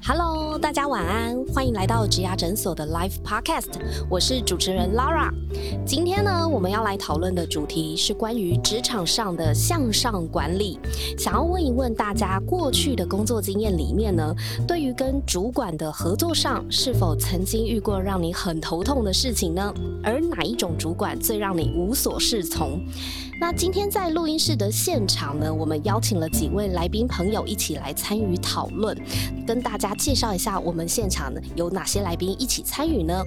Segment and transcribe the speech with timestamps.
[0.00, 3.68] Hello，大家晚安，欢迎来到植牙诊所的 Live Podcast，
[4.08, 5.30] 我是主持人 Laura。
[5.84, 10.78] 今天呢，我们要来讨论的主题是关于职场上的向上管理。
[11.18, 14.34] 想要问一问大家，过去的工作经验里面呢，
[14.66, 19.72] 对于跟主管的合作上，是否曾经遇过让你很头痛的事情呢？
[20.02, 22.80] 而哪一种主管最让你无所适从？
[23.42, 28.96] 那今天在录音室的现场呢，我们邀请了几位来宾朋友一起来参与讨论，
[29.44, 33.20] 跟大家介绍一下我们现场呢有哪些来宾一起参与呢？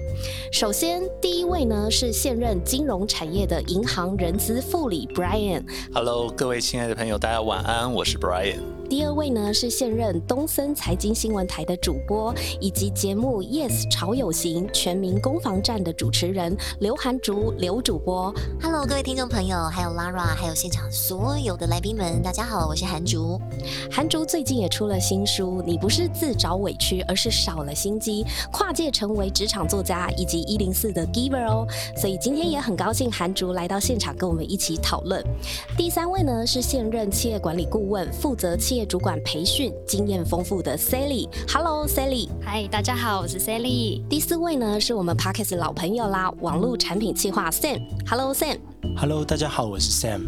[0.50, 5.62] 首先，第一位呢是现任金融产业的银行人资副理 Brian。
[5.92, 8.75] Hello，各位亲爱的朋友，大家晚安，我是 Brian。
[8.88, 18.32] 第二位呢是现任东森财经新闻台的主播，以及节目 Yes 潮有型全民攻防战的主持人刘涵竹刘主播。
[18.62, 23.40] Hello，各位听众朋友，还有 Lara，还有现场所有的来宾们，大家好，我是韩竹。
[23.90, 31.66] 韩竹最近也出了新书，你不是自找委屈，而是少了心机，跨界成为职场作家以及一零四的 Giver 哦。
[31.96, 35.24] 所以今天也很高兴韩竹来到现场跟我们一起讨论。
[35.76, 41.26] 第三位呢是现任企业管理顾问，负责企业主管培训经验丰富的 Sally。
[41.48, 44.06] Hello Sally，嗨，大家好，我是 Sally。
[44.06, 47.80] 第四位呢是我们 Parkes 老朋友啦，网络产品企划 Sam。
[48.06, 48.58] Hello Sam。
[48.94, 50.26] Hello，大家好，我是 Sam。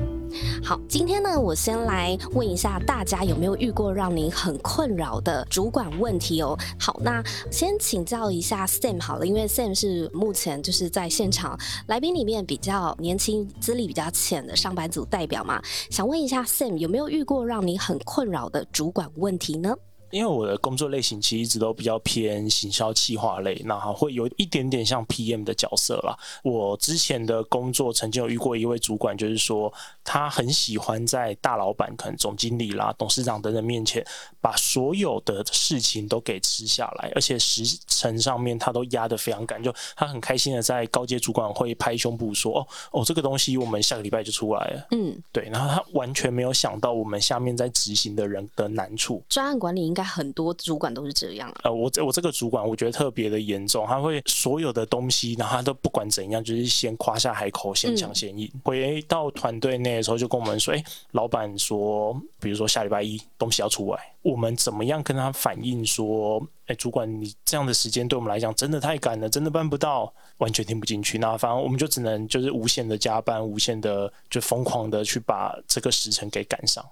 [0.64, 6.58] 好，今天呢，我先来问一下大家有没有遇过让你很困扰的主管问题哦。
[6.80, 19.74] 好，那先请教一下 Sam 好了，因为 Sam 是目前就是在现场来宾里面比较年轻、资历比较浅的上班族代表嘛，想问一下 Sam 有没有遇过让你很困扰的主管问题呢？
[20.10, 26.16] 因为我的工作类型其实一直都比较偏行销企划类，那会有一点点像 PM 的角色啦。
[26.42, 29.70] 我之前的工作曾经有遇过一位主管，就是说
[30.02, 34.02] 他很喜欢在大老板、可能总经理啦、董事长等等面前，
[34.40, 42.60] 把所有的事情都给吃下来，而且时程上面他都压得非常赶，就他很开心的在高阶主管会拍胸部说
[42.92, 45.50] ：“哦哦，这个东西我们下个礼拜就出来了。”嗯，对。
[45.50, 49.22] 然后他完全没有想到我们下面在执行的人的难处。
[49.28, 49.97] 专案管理应。
[49.98, 51.52] 应该很多主管都是这样。
[51.64, 58.48] 呃，我我这个主管我觉得特别的严重，他会所有的东西，然后他都不管怎样，就是先夸下海口，先抢先赢。
[58.62, 66.40] 回到团队内的时候，就跟我们说：“哎，老板说，比如说下礼拜一东西要出来，我们怎么样跟他反映说？
[66.66, 71.18] 哎，主管，你这样的时间对我们来讲真的太赶了，真的办不到，完全听不进去。
[71.18, 76.84] 那反正我们就只能就是无限的加班，无限的就疯狂的去把这个时辰给赶上。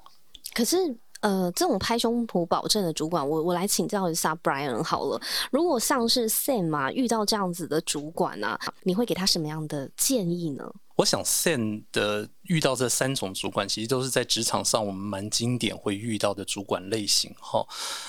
[0.53, 0.77] 可是。
[1.21, 5.21] 呃，这种拍胸脯保证的主管，我我来请教一下 Brian 好了。
[5.50, 10.71] 如果像是 Sam 啊，遇到这样子的主管呢，你会给他什么样的建议呢？
[10.97, 12.29] 我想 Sam 的。
[12.49, 17.67] 遇到这三种主管，其实都是在职场上我们蛮经典会遇到的主管类型哈。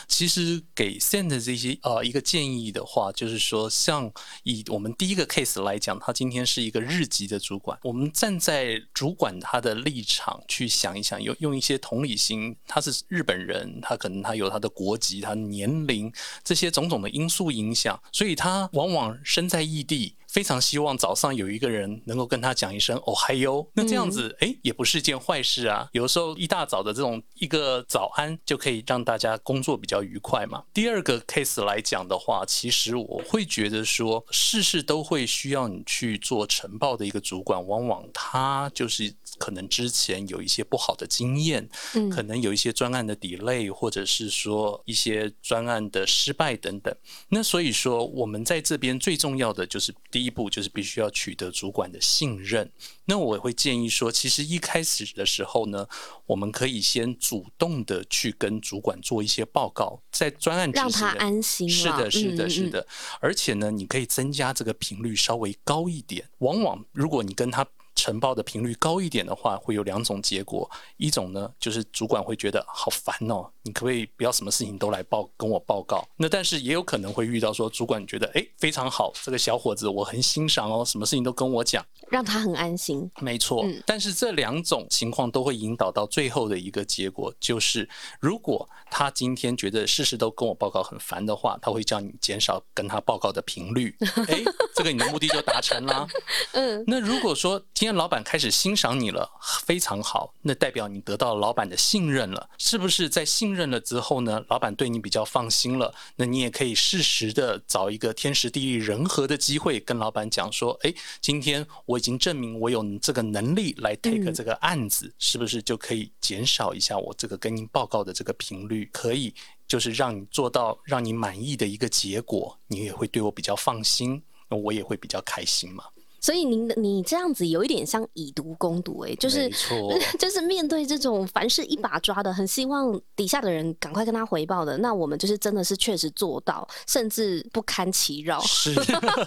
[0.08, 4.12] 其实给 Send 这些呃一个建议的话，就是说，像
[4.44, 24.38] 以我们第一个 case 来讲，他今天是一个日籍的主管，我们站在主管他的立场去想一想，用用一些同理心，他是日本人，他可能他有他的国籍、他年龄这些种种的因素影响，所以他往往身在异地，非常希望早上有一个人能够跟他讲一声哦嗨哟，那这样子。
[24.40, 25.90] 哎，也不是件坏事啊。
[25.94, 30.64] 有的时候一大早的这种一个早安，就可以让大家工作比较愉快嘛。
[30.72, 46.96] 第二个 case 来讲的话，其实我会觉得说，事事都会需要你去做晨报的一个主管，往往他就是可能之前有一些不好的经验，嗯，可能有一些专案的 delay，或者是说一些专案的失败等等。
[47.30, 52.72] 那所以说，我们在这边最重要的就是第一步，就是必须要取得主管的信任。
[53.06, 55.88] 那我会建议说，其实一开始的时候呢，
[56.26, 61.70] 我们可以先主动的去跟主管做一些报告，在专案让他安心。
[61.70, 62.86] 是的，是的，是的。
[63.22, 66.28] 而且呢，你可以增加这个频率稍微高一点。
[66.40, 67.66] 往往如果你跟他
[67.98, 70.70] 晨报的频率高一点的话，会有两种结果。
[70.98, 76.08] 一种呢，就是主管会觉得好烦哦，你可不可以不要什么事情都来报跟我报告？
[76.16, 81.84] 那但是也有可能会遇到说，主管觉得哎非常好，这个小伙子我很欣赏哦，什么事情都跟我讲。
[82.10, 83.66] 让他很安心，没错。
[83.86, 87.90] 但是这两种情况都会引导到最后的一个结果，就是
[88.22, 93.94] 如果他今天觉得事事都跟我报告很烦的话，他会叫你减少跟他报告的频率。
[94.30, 94.42] 哎，
[94.74, 96.08] 这个你的目的就达成了。
[96.54, 99.30] 嗯，那如果说今天老板开始欣赏你了，
[99.66, 103.10] 非常好，那代表你得到老板的信任了，是不是？
[103.10, 111.98] 在信任了之后呢，老板对你比较放心了，那你也可以适时的找一个天时地利人和的机会，跟老板讲说，哎，今天我。
[111.98, 118.88] 已经证明我有这个能力来 take 这个案子，是不是就可以减少一下我这个跟您报告的这个频率？
[118.94, 119.34] 可以
[119.68, 125.86] 就是让你做到让你满意的一个结果，你也会对我比较放心，那我也会比较开心嘛。
[126.20, 129.50] 所以您的你这样子有一点像以毒攻毒，哎，就是
[130.20, 138.74] 就是面对这种凡事一把抓的，很希望底下的人赶快跟他回报的，那我们就是真的是确实做到，甚至不堪其扰，是，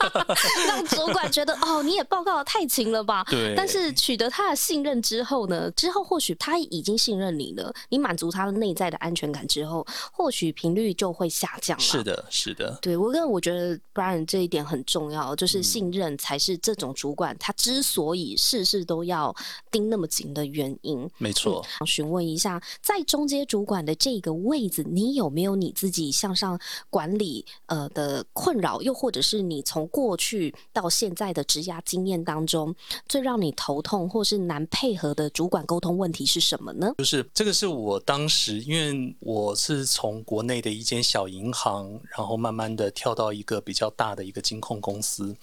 [0.66, 3.24] 让主管觉得哦，你也报告的太勤了吧？
[3.30, 3.54] 对。
[3.56, 11.82] 但是取得他的信任之后呢，之后或许他已经信任你了，你满足他的内在的安全感之后，或许频率就会下降了。
[11.82, 19.32] 是的，是的，对我跟我觉得 Brian 这一点很重要，嗯就是信任才是这种主管他之所以事事都要
[19.70, 21.08] 盯那么紧的原因。
[21.18, 21.64] 没错。
[21.78, 28.80] 想询问一下，在中阶主管的这个位置，你有没有你自己向上管理呃的困扰？
[28.82, 32.74] 又或者是你从过去到现在的职涯经验当中，
[33.06, 36.94] 最让你头痛或是难配合的主管沟通问题是什么呢？
[36.98, 45.36] 就是这个是我当时，因为我是从国内的一间小银行，然后慢慢的跳到一个比较大的一个金控公司。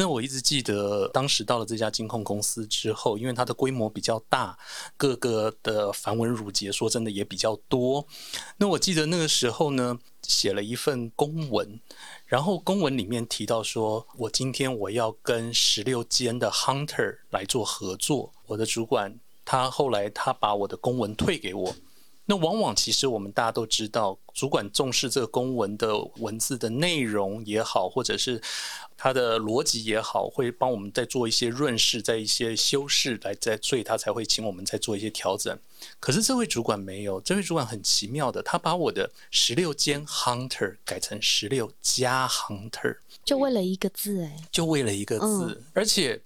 [0.00, 4.58] 那我一直记得，当时到了这家金控公司之后，因为它的规模比较大，
[4.96, 8.06] 各个的繁文缛节，说真的也比较多。
[8.56, 11.78] 那我记得那个时候呢，写了一份公文，
[12.24, 18.32] 然后公文里面提到说，我今天我要跟十六间的 hunter 来做合作。
[18.46, 21.74] 我的主管他后来他把我的公文退给我。
[22.30, 28.40] 那往往其实我们大家都知道，主管重视这个公文的文字的内容也好，或者是
[28.96, 35.58] 它的逻辑也好，会帮我们再做一些润饰，在一些修饰来在，所以他才会请我们再做一些调整。
[35.98, 46.22] 可是这位主管没有，这位主管很奇妙的，他把我的十六间 hunter 改成十六加 hunter，就为了一个字，哎，就为了一个字，而且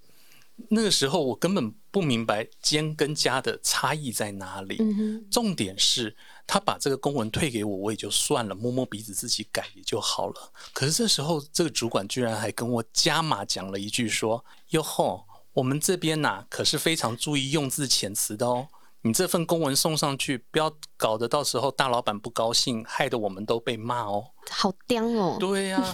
[0.68, 4.76] 那个时候我根本不明白间跟加的差异在哪里。
[4.78, 6.16] 嗯，重点是
[6.46, 10.52] 他把这个公文退给我，我也就算了，摸摸鼻子自己改也就好了。
[10.72, 18.68] 可是这时候，这个主管居然还跟我加码讲了一句说：“哟吼，我们这边呐、可是非常注意用字遣词的哦。
[19.02, 25.36] 你这份公文送上去，不要搞得到时候大老板不高兴，害得我们都被骂哦。”好刁哦。
[25.38, 25.84] 对呀、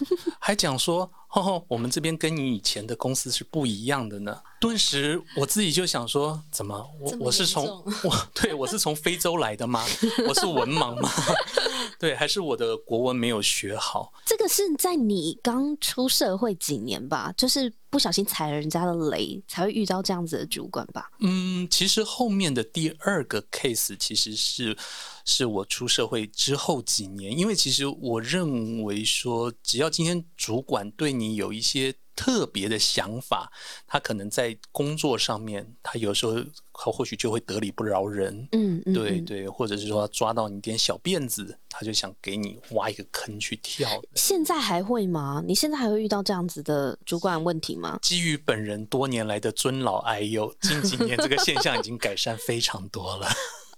[0.40, 4.40] 还讲说，吼吼，我们这边跟你以前的公司是不一样的呢。
[4.60, 7.64] 顿时我自己就想说，怎么我么我是从
[8.02, 9.86] 我对我是从非洲来的吗？
[10.28, 11.08] 我是文盲吗？
[12.00, 14.12] 对，还是我的国文没有学好？
[14.26, 21.10] 这个是在你刚出社会几年吧，就是不小心踩了人家的雷，才会遇到这样子的主管吧？
[21.20, 24.76] 嗯，其实后面的第二个 case 其实是
[25.30, 33.50] 是我出社会之后几年，因为其实我认为说，只要今天主管对你有一些特别的想法，
[33.86, 36.34] 他可能在工作上面，他有时候
[36.72, 38.48] 他或许就会得理不饶人。
[38.52, 38.82] 嗯。
[38.92, 43.88] 对对，或者是说抓到你点小辫子，他就想给你挖一个坑去跳。
[44.16, 45.42] 现在还会吗？
[45.46, 47.98] 你现在还会遇到这样子的主管问题吗？
[48.02, 53.28] 基于本人多年来的尊老爱幼，近几年这个现象已经改善非常多了。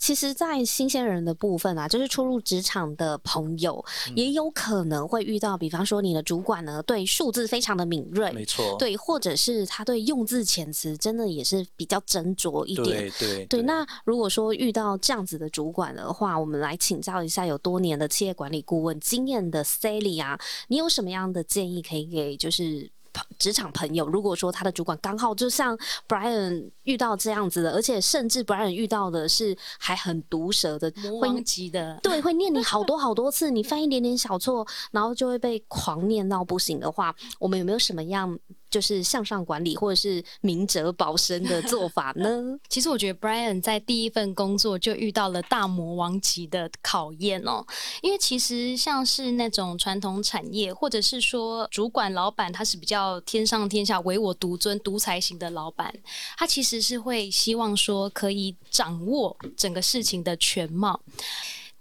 [0.02, 12.84] 其实，在新鲜人的部分啊，就是初入职场的朋友，嗯也有可能会遇到，比方说你的主管呢，对数字非常的敏锐，没错，对，或者是他对用字遣词真的也是比较斟酌一点。
[12.84, 23.01] 对对对，那如果说遇到这样子的主管的话，我们来请教一下有多年的企业管理顾问经验的 Sally 啊，你有什么样的建议可以给就是朋
[23.42, 24.06] 职场朋友？
[24.06, 38.38] 如果说他的主管刚好就像 Brian 遇到这样子的，而且甚至 Brian 遇到的是还很毒舌的，会魔王级的，对，会念你好多好多次，你 犯一点点小错，然后就会被狂念到不行的话，我们有没有什么样
[38.72, 42.58] 就是向上管理或者是明哲保身的做法呢？
[42.70, 47.64] 其实我觉得 Brian 在第一份工作就遇到了大魔王级的考验哦，
[48.00, 55.94] 因为其实像是那种传统产业，或者是说主管老板他是比较天上天下、唯我独尊、独裁型的老板，
[56.38, 60.98] 他其实是会希望说可以掌握整个事情的全貌。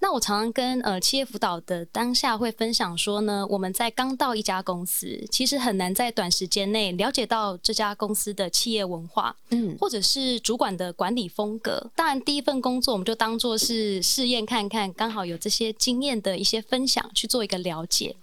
[0.04, 11.92] 那我常常跟呃企业辅导的当下会分享说呢，我们在刚到一家公司，其实很难在短时间内了解到这家公司的企业文化，嗯，或者是主管的管理风格。
[11.96, 18.16] 当然，第一份工作我们就当做是试验看看，刚好有这些经验的一些分享去做一个了解。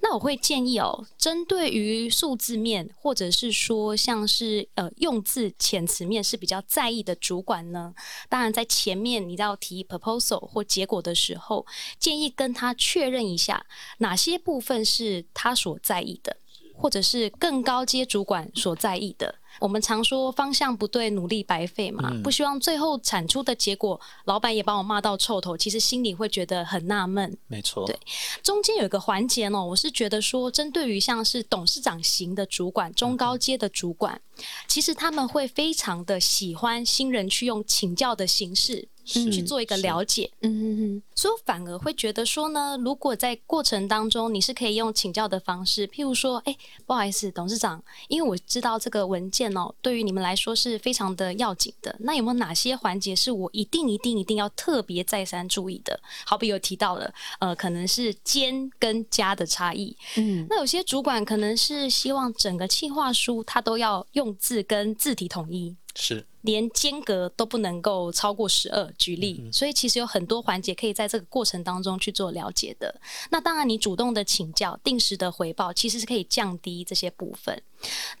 [0.00, 7.94] 那我会建议哦，针对于数字面，或者是说像是呃用字遣词面是比较在意的主管呢，
[8.30, 11.64] 当然在前面你要提 proposal 或结果的时候，
[11.98, 13.64] 建议跟他确认一下
[13.96, 16.36] 哪些部分是他所在意的。
[16.78, 27.34] 或者是更高阶主管所在意的，我们常说方向不对，努力白费嘛，不希望最后产出的结果，老板也把我骂到臭头，其实心里会觉得很纳闷。
[27.46, 27.98] 没错，对，
[28.42, 34.20] 中间有一个环节呢，我是觉得说，针对于像是董事长型的主管、中高阶的主管，
[34.68, 38.86] 其实他们会非常的喜欢新人去用请教的形式。
[39.06, 55.98] 去做一个了解，嗯嗯嗯，所以反而会觉得说呢，如果在过程当中你是可以用请教的方式，譬如说，哎，不好意思，董事长，因为我知道这个文件哦，对于你们来说是非常的要紧的，那有没有哪些环节是我一定一定一定要特别再三注意的？
[56.24, 65.76] 好比有提到了，呃，可能是间跟家的差异，嗯，那有些主管可能是希望整个企划书他都要用字跟字体统一。
[65.98, 68.92] 是，连间隔都不能够超过十二。
[68.98, 72.94] 举例，所以其实有很多环节可以在这个过程当中去做了解的。
[73.30, 77.60] 那当然，你主动的请教、定时的回报，其实是可以降低这些部分。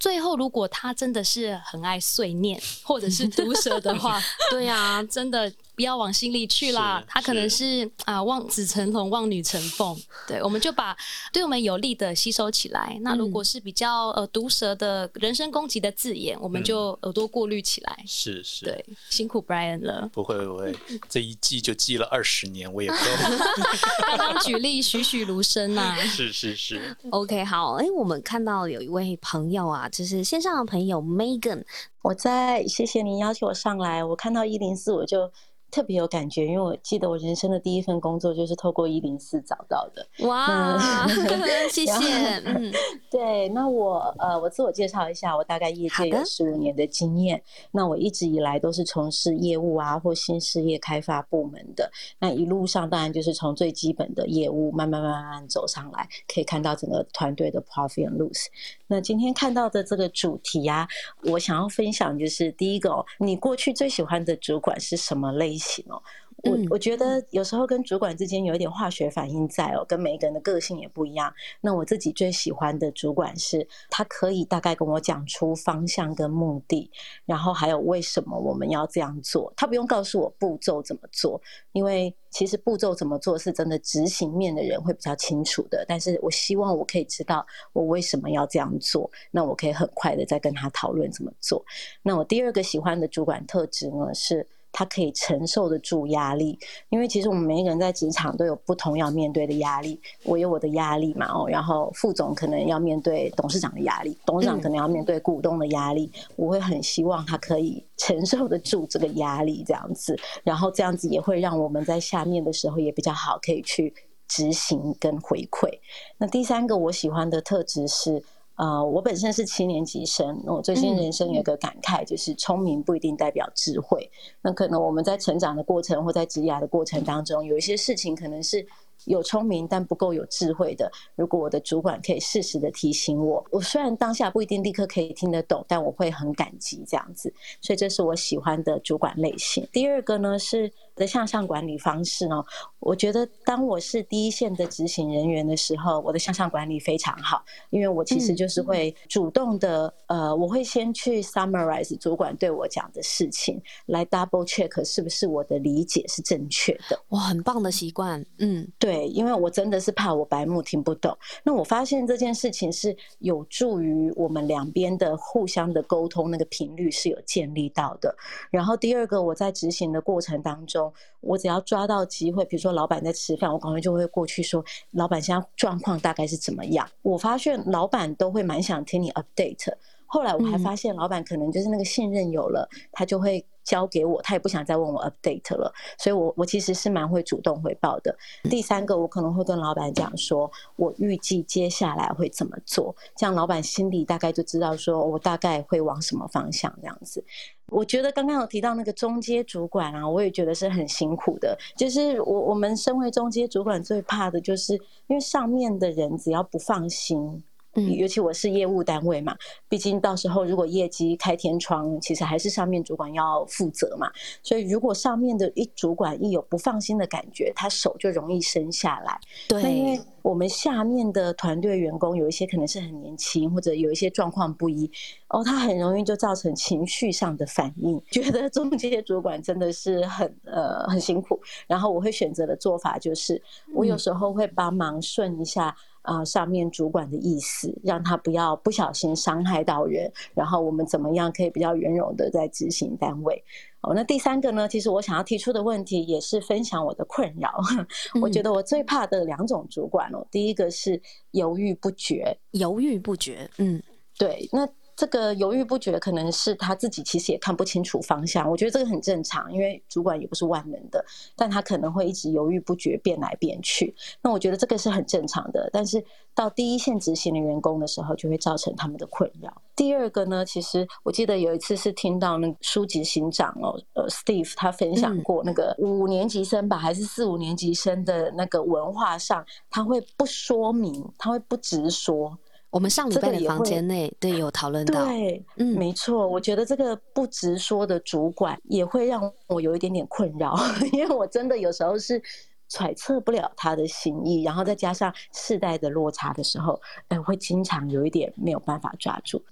[0.00, 5.52] 最后，如果他真的是很爱碎念或者是毒舌的话， 对呀，真的。
[5.76, 9.94] 不要往心里去啦，他可能是啊望子成龙，望女成凤。
[10.26, 10.96] 对，我们就把
[11.30, 12.98] 对我们有利的吸收起来。
[13.02, 18.02] 那如果是比较呃毒舌的人身攻击的字眼，我们就耳朵过滤起来。
[18.06, 20.08] 是是，对，辛苦 Brian 了。
[20.14, 20.74] 不会不会，
[21.10, 22.96] 这一记就记了二十年，我也不。
[24.16, 25.94] 刚刚举例栩栩如生呐。
[26.00, 26.96] 是是是。
[27.10, 31.62] OK，好，哎，我们看到有一位朋友啊，就是线上的朋友 Megan，
[32.00, 35.30] 我在谢谢您邀请我上来，我看到一零四我就。
[35.70, 40.06] 特别有感觉，因为我记得我人生的第一份工作就是透过一零四找到的。
[40.26, 41.06] 哇，
[41.70, 42.38] 谢谢。
[42.44, 42.72] 嗯，
[43.10, 47.42] 对，那我呃，我自我介绍一下，我大概业界有十五年的经验。
[47.72, 51.90] 那我一直以来都是从事业务啊或新事业开发部门的。
[52.18, 58.46] 那一路上当然就是从最基本的业务慢慢慢慢走上来，可以看到整个团队的 profit and loss。
[58.86, 60.86] 那今天看到的这个主题啊，
[61.24, 66.02] 我想要分享就是第一个，你过去最喜欢的主管是什么类型哦？
[66.44, 71.32] 我我觉得有时候跟主管之间有一点化学反应在哦，跟每一个人的个性也不一样。
[71.62, 76.90] 那我自己最喜欢的主管是，他可以大概跟我讲出方向跟目的，
[77.24, 79.52] 然后还有为什么我们要这样做。
[79.56, 81.40] 他不用告诉我步骤怎么做，
[81.72, 85.86] 因为其实步骤怎么做是真的执行面的人会比较清楚的。
[85.88, 91.64] 但是我希望我可以知道我为什么要这样做，那我可以很快的再跟他讨论怎么做。
[92.02, 94.46] 那我第二个喜欢的主管特质呢是。
[94.78, 96.58] 他可以承受得住压力，
[96.90, 99.98] 因为其实我们每一个人在职场都有不同要面对的压力。
[100.22, 106.12] 我有我的压力嘛，哦，然后副总可能要面对董事长的压力，董事长可能要面对股东的压力。
[106.36, 110.14] 我会很希望他可以承受得住这个压力，这样子，
[110.44, 113.94] 然后这样子也会让我们在下面的时候也比较好，可以去
[114.28, 115.70] 执行跟回馈。
[116.18, 118.22] 那第三个我喜欢的特质是。
[118.56, 124.10] 呃，我本身是七年级生，我最近人生有一个感慨，就是聪明不一定代表智慧。
[124.42, 128.66] 那可能我们在成长的过程或在职涯的过程当中，有一些事情可能是。
[129.04, 139.66] 有聪明但不够有智慧的，如果我的主管可以适时的提醒我，我虽然当下不一定立刻可以听得懂，但我会很感激这样子，所以这是我喜欢的主管类型。
[139.70, 142.44] 第二个呢是的向上管理方式哦，
[142.80, 156.98] 我觉得当我是第一线的执行人员的时候，我的向上管理非常好，因为我其实就是会主动的，呃，我会先去 summarize 主管对我讲的事情，来 double check 是不是我的理解是正确的。
[157.10, 158.85] 哇，很棒的习惯，嗯，对。
[158.86, 161.18] 对，因为我真的是怕我白目听不懂。
[161.42, 168.14] 那我发现这件事情是有助于我们两边的互相的沟通，那个频率是有建立到的。
[168.48, 174.64] 然后第二个，我在执行的过程当中，我只要抓到机会，比如说老板在吃饭，我可能就会过去说
[174.94, 179.72] ：“老板现在状况大概是怎么样？”我发现老板都会蛮想听你 update。
[180.06, 183.44] 后来我还发现，老板可能就是那个信任有了，他就会。
[183.66, 188.16] 交给我，他也不想再问我 update 了，所以我我其实是蛮会主动回报的。
[188.44, 197.24] 第三个，我可能会跟老板讲说，我预计接下来会怎么做，这样老板心里大概就知道说我大概会往什么方向这样子。
[197.70, 201.58] 我觉得刚刚有提到那个中阶主管啊，我也觉得是很辛苦的。
[201.76, 204.74] 就是我我们身为中阶主管，最怕的就是
[205.08, 207.42] 因为上面的人只要不放心。
[207.76, 209.36] 尤其我是业务单位嘛，
[209.68, 214.10] 毕竟到时候如果业绩开天窗，其实还是上面主管要负责嘛。
[214.42, 219.18] 所以如果上面的一主管一有不放心的感觉，他手就容易伸下来。
[219.48, 224.90] 对，那因为我们下面的团队员工有一些可能是很年轻，或者有一些状况不一，
[225.28, 231.40] 哦，他很容易就造成情绪上的反应， 觉得中间主管真的是很呃很辛苦。
[231.66, 233.40] 然后我会选择的做法就是，
[233.74, 235.76] 我有时候会帮忙顺一下。
[236.06, 243.44] 啊上面主管的意思，让他不要不小心伤害到人，然后我们怎么样可以比较圆融的在执行单位。
[243.82, 244.66] 哦，那第三个呢？
[244.66, 247.50] 其实我想要提出的问题也是分享我的困扰。
[248.22, 251.00] 我觉得我最怕的两种主管哦，第一个是
[251.32, 253.82] 犹豫不决，犹豫不决，嗯，
[254.18, 254.66] 对，那。
[254.96, 258.50] 这个犹豫不决，可能是他自己其实也看不清楚方向。
[258.50, 261.04] 我觉得这个很正常，因为主管也不是万能的，
[261.36, 263.94] 但他可能会一直犹豫不决，变来变去。
[264.22, 265.68] 那我觉得这个是很正常的。
[265.70, 266.02] 但是
[266.34, 269.52] 到第一线执行的员工的时候，就会造成他们的困扰。
[269.76, 282.38] 第二个呢，其实我记得有一次是听到那个书籍行长哦，呃，Steve 他分享过那个五年级生吧，还是四五年级生的那个文化上，他会不说明，他会不直说。
[282.70, 290.54] 我们上礼拜的房间内对有讨论到，对，嗯，没错，我觉得这个不直说的主管也会让我有一点点困扰，
[290.92, 292.22] 因为我真的有时候是
[292.68, 299.42] 揣测不了他的心意，然后再加上世代的落差的时候，哎，会经常有一点没有办法抓住。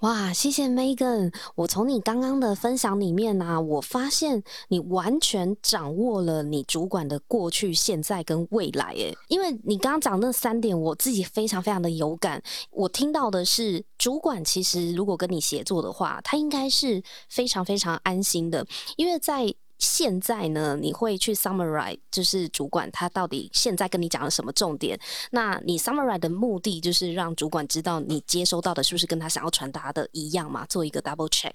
[0.00, 1.32] 哇，谢谢 Megan！
[1.54, 8.92] 我从你刚刚的分享里面呢，我发现你完全掌握了你主管的过去、现在跟未来。
[8.92, 12.42] 诶，因为你刚刚讲那三点，我自己非常非常的有感。
[12.70, 19.54] 我听到的是，主管其实如果跟你协作的话，他应该是非常非常安心的，因为在。
[19.78, 24.98] 现在呢，你会去 summarize，就是主管他到底现在跟你讲了什么重点？
[25.30, 30.64] 那你 summarize 的目的就是让主管知道你接收到的是不是跟他想要传达的一样嘛？
[30.66, 31.52] 做一个 double check，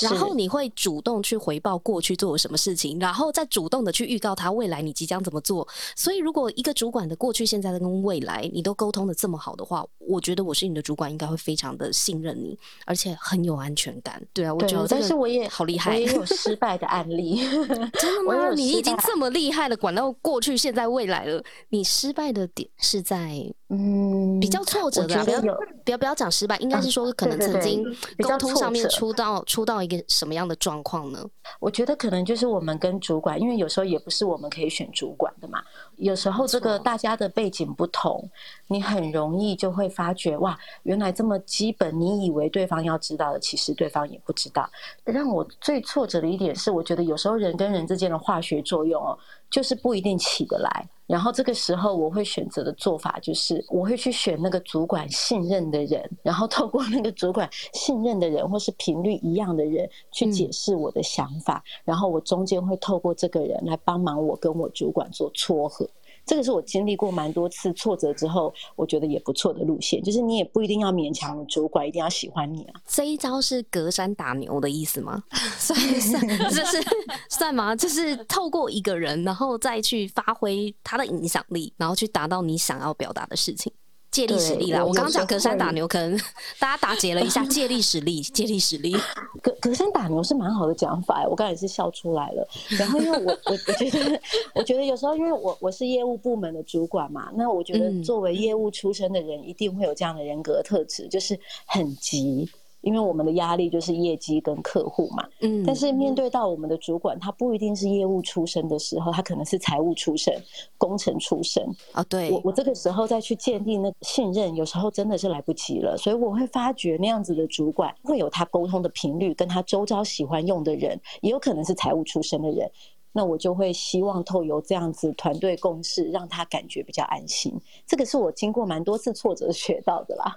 [0.00, 5.66] 然后你会主动去回报过去做了什么事情，然后再主动的去预告他未来你即将怎么做。
[5.96, 14.22] 所以，如果一个主管的过去、现在跟未来你都沟通的这么好的话，我觉得我是你的主管，应该会非常的信任你，而且很有安全感。
[14.32, 17.40] 对啊，我觉得但是我也好厉害，我也有失败的案例。
[17.98, 18.50] 真的吗？
[18.54, 21.42] 你已经这么厉害了，管到过去、现在、未来了。
[21.70, 27.84] 你失败的点是在嗯比较挫折的，不要不要不要讲失败，应该是说可能曾经
[28.18, 31.24] 沟通上面出到出到一个什么样的状况呢？
[31.58, 35.60] 我觉得可能就是我们跟主管，因为有时候也不是我们可以选主管的嘛。
[35.96, 38.30] 有时候这个大家的背景不同，
[38.68, 44.70] 你很容易就会发觉哇，原来这么基本，你以为对方要知道的，其实对方也不知道。
[45.04, 49.18] 让我最挫折的一点是，我觉得有时候人跟人之间的化学作用哦，
[49.50, 50.88] 就是不一定起得来。
[51.06, 61.62] 然后这个时候，我会选择的做法就是，我会去选那个主管信任的人，然后透过那个主管信任的人，或是频率一样的人，去解释我的想法。
[61.84, 65.88] 然后我中间会透过这个人来帮忙我跟我主管做撮合。
[66.26, 72.80] 这个是我经历过蛮多次挫折之后，我觉得也不错的路线，就是你也不一定要勉强主管一定要喜欢你啊。
[72.86, 75.22] 这一招是隔山打牛的意思吗？
[75.56, 76.84] 算算，这是
[77.30, 77.76] 算吗？
[77.76, 83.72] 就是透过一个人，然后再去发挥他的影响力，然后去达到你想要表达的事情。
[84.10, 84.84] 借力使力啦！
[84.84, 86.18] 我刚刚讲隔山打牛，可能
[86.58, 87.44] 大家打结了一下。
[87.44, 88.96] 借力使力，借力使力。
[89.42, 92.48] 隔隔山打牛是蛮好的讲法，我刚才是笑出来了。
[92.78, 94.20] 然后因为我我我觉得，
[94.54, 102.48] 我觉得有时候因为我我是业务部门的主管嘛，那我觉得作为业务出身的人，一定会有这样的人格特质，就是很急。
[102.86, 110.32] 因为我们的压力就是业绩跟客户嘛，嗯，但是面对到我们的主管，他不一定是业务出身的时候，他可能是财务出身、
[110.78, 112.00] 工程出身啊。
[112.04, 115.96] 对，我我这个时候再去建立那信任，有时候真的是来不及了。
[115.98, 122.70] 所以我会发觉那样子的主管会有他沟通的频率，跟他周遭喜欢用的人，也有可能是财务出身的人。
[123.10, 127.52] 那我就会希望透由这样子团队共事，让他感觉比较安心。
[127.84, 130.36] 这个是我经过蛮多次挫折学到的啦。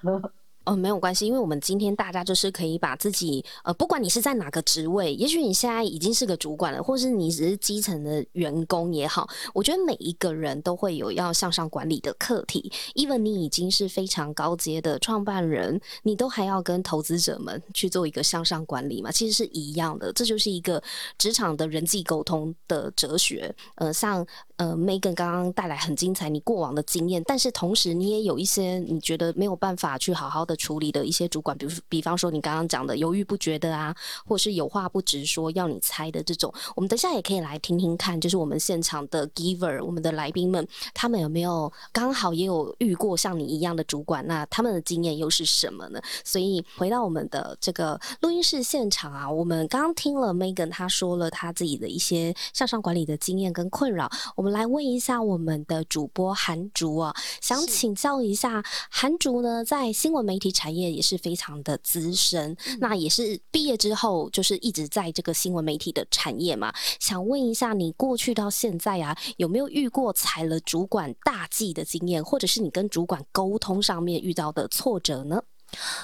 [0.69, 12.71] 哦，没有关系，因为我们今天大家就是可以把自己，呃，不管你是在哪个职位，也许你现在已经是个主管了，或是你只是基层的员工也好，我觉得每一个人都会有要向上管理的课题。
[12.93, 20.79] even 你已经是非常高阶的创办人，你都还要跟投资者们去做一个向上管理嘛，其实是一样的，这就是一个
[21.17, 23.51] 职场的人际沟通的哲学。
[23.73, 24.23] 呃，像
[24.57, 30.58] 呃 Megan 刚刚带来很精彩你过往的经验，但是同时你也有一些你觉得没有办法去好好的。
[30.59, 33.95] 处理的一些主管，比如比方说你刚刚讲的犹豫不决的啊，
[34.25, 44.25] 或是有话不直说要你猜的这种，我们等下也可以来听听看，就是我们现场的 giver，我们的来宾们，他们有没有刚好也有遇过像你一样的主管？
[44.27, 46.01] 那他们的经验又是什么呢？
[46.23, 66.73] 所以回到我们的这个录音室现场啊，我们刚刚听了 Megan 他说了他自己的一些向上管理的经验跟困扰，我们来问一下我们的主播韩竹啊，想请教一下韩竹呢，在新闻媒媒体产业也是非常的资深，那也是毕业之后就是一直在这个新闻媒体的产业嘛。
[66.99, 75.43] 想问一下，你过去到现在啊，有没有遇过踩了主管大忌的经验，或者是你跟主管沟通上面遇到的挫折呢？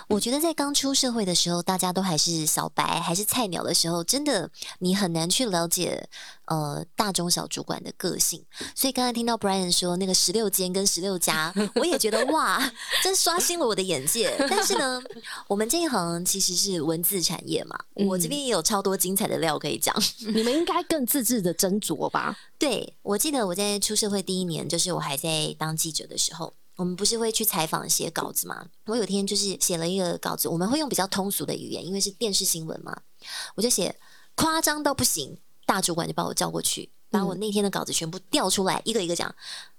[0.08, 4.50] 我觉得在刚出社会的时候，大家都还是小白，还是菜鸟的时候，真的
[4.80, 6.08] 你很难去了解
[6.46, 8.44] 呃大中小主管的个性。
[8.76, 12.72] 所以刚才听到 Brian 说那个十六间跟十六家， 我也觉得哇，
[13.04, 14.36] 真刷新了我的眼界。
[14.50, 15.02] 但是呢，
[15.48, 19.96] 我们这一行其实是文字产业嘛，我这边也有超多精彩的料可以讲。
[20.20, 22.38] 你们应该更自制的斟酌吧？
[22.58, 26.54] 对，我记得我在出社会第一年，就是我还在当记者的时候。
[26.76, 28.66] 我们不是会去采访写稿子吗？
[28.86, 32.96] 我有天就是写了一个稿子，我们会用比较通俗的语言，因为是电视新闻嘛。
[33.56, 33.98] 我就写
[34.36, 39.34] 夸张到不行，大主管就把我叫过去，把我那天的稿子全部调出来，一个一个讲，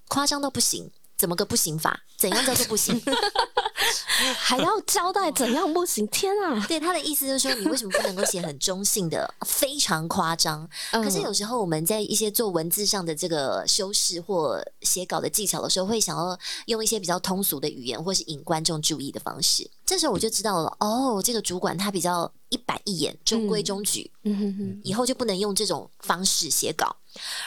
[0.09, 0.91] 夸张到不行。
[1.17, 2.05] 怎么个不行法？
[2.19, 2.95] 怎样叫做不行？
[4.39, 6.07] 还要交代怎样不行？
[6.09, 6.65] 天啊！
[6.69, 10.69] 对他的意思就是说，你为什么不能够写很中性的、 非常夸张？
[10.91, 19.69] 可是有时候我们在一些做文字上的这个修饰或写稿的技巧的时候，会想要用一些比较通俗的语言，或是引观众注意的方式。
[19.85, 24.11] 这时候我就知道了，哦，这个主管他比较一板一眼、中规中矩。
[24.25, 26.97] 嗯哼哼，以后就不能用这种方式写稿。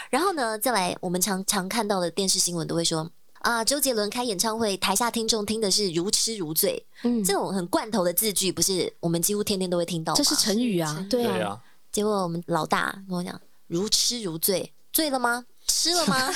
[0.09, 3.09] 然后呢，再来我们常常看到的电视新闻都会说。
[3.39, 6.85] 啊，周杰伦开演唱会，台下听众听的是如痴如醉。
[7.03, 10.17] 嗯，这种很罐头的字句，不是我们几乎天天都会听到吗？
[10.17, 11.59] 这是成语啊，对啊。
[11.91, 15.45] 结果我们老大跟我讲，如痴如醉，醉了吗？
[15.67, 16.31] 吃了吗？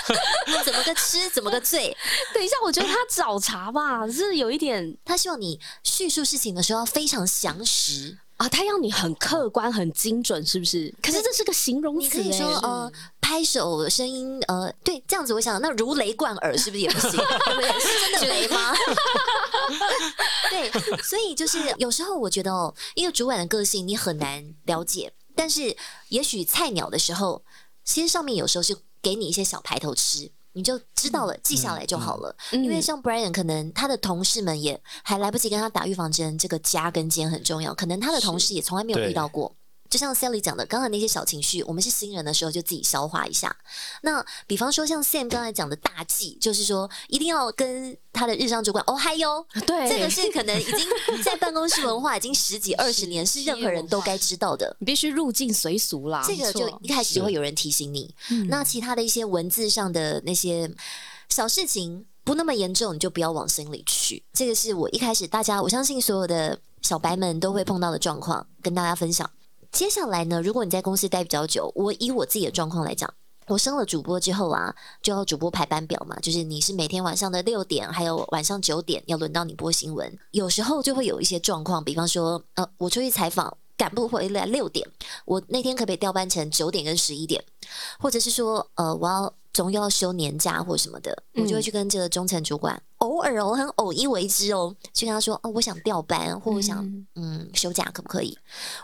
[0.64, 1.28] 怎么个吃？
[1.30, 1.96] 怎么个醉？
[2.34, 8.18] 等一下，我觉得他找茬吧，是有一点，他希望你叙述事情的时候要非常详实。
[8.42, 10.92] 啊，他要你很客观、很精准，是不是？
[11.00, 17.12] 可是这是个形容词，你可以说呃，拍手声音，呃，对，这样子我想，那如雷贯耳是不是也不行？
[17.12, 17.18] 对
[17.54, 17.80] 不对？
[17.80, 18.74] 是真的雷吗？
[20.50, 20.68] 对，
[21.04, 25.76] 所以就是有时候我觉得哦，一个主管的个性你很难了解，但是
[26.08, 27.44] 也许菜鸟的时候，
[27.84, 30.32] 其实上面有时候是给你一些小排头吃。
[30.52, 32.34] 你就知道了，记下来就好了。
[32.52, 37.74] 因为像 Brian，可能他的同事们也还来不及跟他打预防针，这个加跟肩很重要。
[37.74, 39.54] 可能他的同事也从来没有遇到过。
[39.92, 43.54] 就像 Sally 讲的，刚才那些小情绪，我们是新人的时候就自己消化一下。
[44.00, 50.78] 那比方说像 Sam 刚才讲的大忌，就是说一定要跟他的日常主管哦嗨哟，对，这个是可能已经
[51.22, 56.24] 在办公室文化已经十几二十年，是任何人都该知道的，你必须入境随俗啦。
[56.26, 58.14] 这个就一开始就会有人提醒你。
[58.48, 60.74] 那其他的一些文字上的那些
[61.28, 64.24] 小事情不那么严重，你就不要往心里去。
[64.32, 69.30] 这个是我一开始大家我相信所有的小白们都会碰到的状况，跟大家分享。
[69.72, 70.40] 接下来呢？
[70.42, 73.12] 如果你在公司待比较久，我以我自己的状况来讲，
[73.46, 80.18] 我升了主播之后啊，就要主播排班表嘛，就是你是每天晚上的六点，还有晚上九点要轮到你播新闻。
[80.30, 84.86] 有时候就会有一些状况，比方说，呃，我出去采访赶不回来六点，
[85.24, 87.42] 我那天可不可以调班成九点跟十一点？
[87.98, 89.34] 或者是说，呃，我要。
[89.52, 96.84] 总要休年假或什么的，我就会去跟这个中层主管，偶尔哦，很偶一为之哦，去跟他说哦，我想调班，或我想
[97.14, 98.36] 嗯休假，可不可以？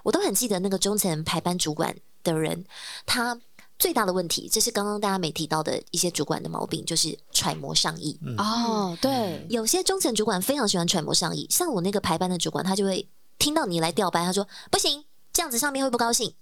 [0.02, 2.64] 我都很记得那个中层排班主管的人，
[3.06, 3.38] 他
[3.78, 8.18] 最大的问题，这是刚刚大家没提到的一些主管的毛病，就是揣摩上意。
[8.36, 16.34] 哦，对，有些中层主管非常喜欢揣摩上意，像我那个排班的主管，他就会听到你来调班，他说不行，这样子上面会不高兴。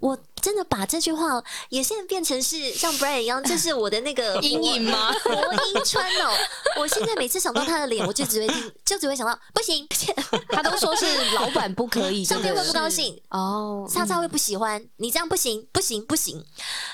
[0.00, 5.12] 我真的把这句话也现在变成是像 Brian 一样，这是我的那个 阴影吗？
[5.24, 6.34] 魔音穿哦！
[6.78, 9.86] 我现在每次想到他的脸，我就只会听，就只会想到不行。
[10.50, 16.44] 他都说是老板不可以，上面会不高兴哦，叉叉会不喜欢你这样不行，不行，不行。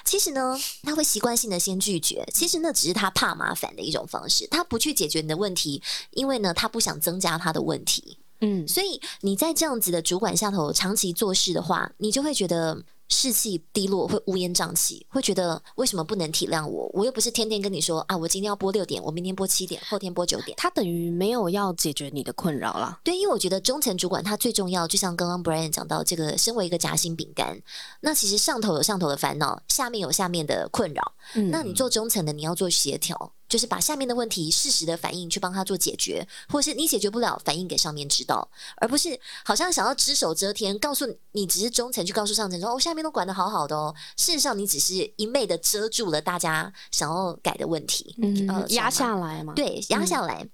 [0.05, 8.19] 其实呢，他会习惯性的先拒绝，其实那只是他怕麻烦的一种方式，他不去解决你的问题，因为呢，他不想增加他的问题。
[8.40, 12.85] 嗯，所以你在这样子的主管下头长期做事的话，你就会觉得。
[13.11, 16.90] 士气低落，会乌烟瘴气，会觉得为什么不能体谅我？
[16.92, 20.55] 我又不是天天跟你说啊，我今天要播六点，我明天播七点，后天播九点。
[20.59, 23.01] 他等于没有要解决你的困扰了。
[23.03, 27.59] 对，因为我觉得中层主管他最重要，就像刚刚 Brian 讲到，这个身为一个夹心饼干，
[28.03, 31.14] 那其实上头有上头的烦恼，下面有下面的困扰。
[31.33, 33.33] 嗯，那你做中层的，你要做协调。
[33.49, 43.95] 就是把下面的问题适时的反应去帮他做解决，或是你解决不了，反应给上面知道，而不是好像想要只手遮天，告诉你只是中层去告诉上层说，哦，下面都管得好好的哦。
[44.17, 50.47] 事实上，你只是一昧的遮住了大家想要改的问题，嗯，压下来嘛，对，压下来。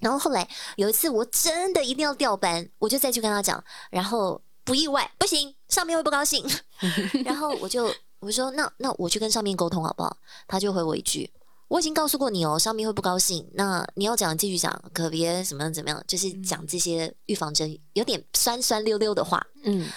[0.00, 6.44] 然后后来有一次，我真的一定要调班，我就再去跟他讲，然后不意外，不行，上面会不高兴。
[7.24, 10.16] 然后我就我说，那那我去跟上面沟通好不好？
[10.48, 11.30] 他就回我一句。
[11.72, 13.48] 我已经告诉过你哦，上面会不高兴。
[13.54, 19.42] 那你要讲继续讲，可别什么样怎么样，就是讲这些预防针，有点酸酸溜溜的话。
[19.64, 19.88] 嗯，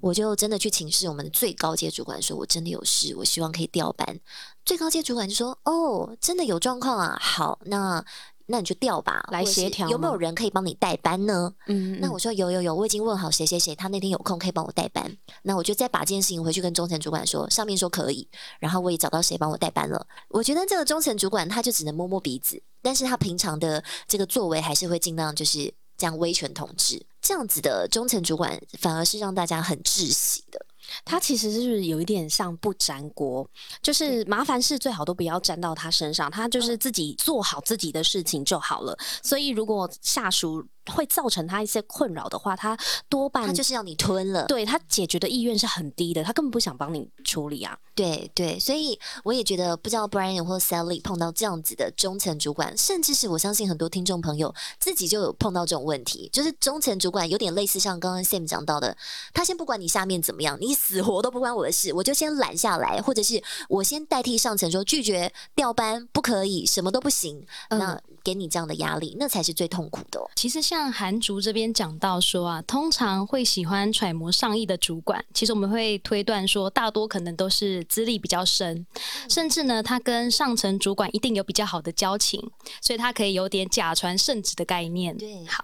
[0.00, 4.20] 我就真的去请示我们的最高阶主管，说我真的有事，我希望可以调班。
[4.66, 8.04] 最高阶主管就说：“哦，真的有状况啊，好，那。”
[8.52, 9.88] 那你就调吧，来协调。
[9.88, 11.54] 有没有人可以帮你代班呢？
[11.68, 15.10] 嗯，那我说有有有，我已经问好谁谁谁，他那天有空可以帮我代班。
[15.44, 18.28] 那我就再把这件事情回去跟中层主管说，上面说可以，
[18.60, 20.06] 然后我也找到谁帮我代班了。
[20.28, 27.02] 我觉得这个中层主管他就只能摸摸鼻子，但是他平常的这个作为还是会尽量就是这样威权统治。
[27.22, 30.66] 这样子的中层主管反而是让大家很窒息的。
[31.04, 33.48] 他其实是有一点像不粘锅，
[33.82, 38.96] 就是麻烦事最好都不要粘到他身上，他就是自己做好自己的事情就好了。
[39.22, 40.66] 所以如果下属。
[40.86, 42.76] 会造成他一些困扰的话，他
[43.08, 44.46] 多半他就是要你吞了。
[44.46, 47.78] 对他解决的意愿是很低的，他根本不想帮你处理啊。
[47.94, 58.96] 对对，所以我也觉得，不知道 Brian 或 Sally 碰到这样子的中层主管，甚至是我相信很多听众朋友自己就有碰到这种问题，就是中层主管有点类似像刚刚 Sam 讲到的，
[59.34, 67.46] 他先不管你下面怎么样，你死活都不关我的事，我就先揽下来，或者是我先代替上层说拒绝调班，不可以，什么都不行。
[67.68, 70.20] 那给你这样的压力，那才是最痛苦的。
[70.36, 78.86] 其实像韩竹这边讲到说啊，通常会喜欢揣摩上意的主管，其实我们会推断说，大多可能都是资历比较深，
[79.28, 82.40] 甚至呢，他跟上层主管一定有比较好的交情，
[82.80, 85.14] 所以他可以有点假传圣旨的概念。
[85.18, 85.62] 对，好，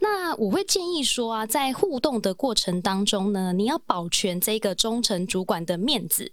[0.00, 6.32] 那我会建议说啊，在互动的过程当中呢，你要保全这个中层主管的面子。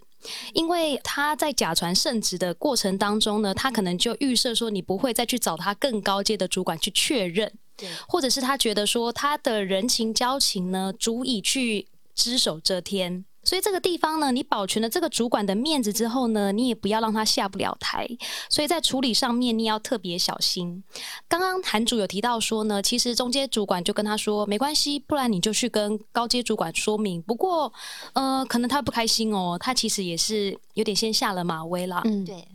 [0.54, 13.26] 因为他在假传圣旨的过程当中呢，他可能就预设说你不会再去找他更高阶的主管去确认，对，或者是他觉得说他的人情交情呢，足以去只手遮天。
[13.44, 18.08] 所以这个地方呢，你保全了这个主管的面子之后呢，你也不要让他下不了台。
[18.50, 20.84] 所以在处理上面，你要特别小心。
[21.28, 27.22] 刚刚韩主有提到说呢，其实中间主管就跟他说没关系，不然你就去跟高阶主管说明。
[27.22, 27.72] 不过，
[28.14, 32.02] 呃，可能他不开心哦，他其实也是有点先下了马威了。
[32.06, 32.48] 嗯，对。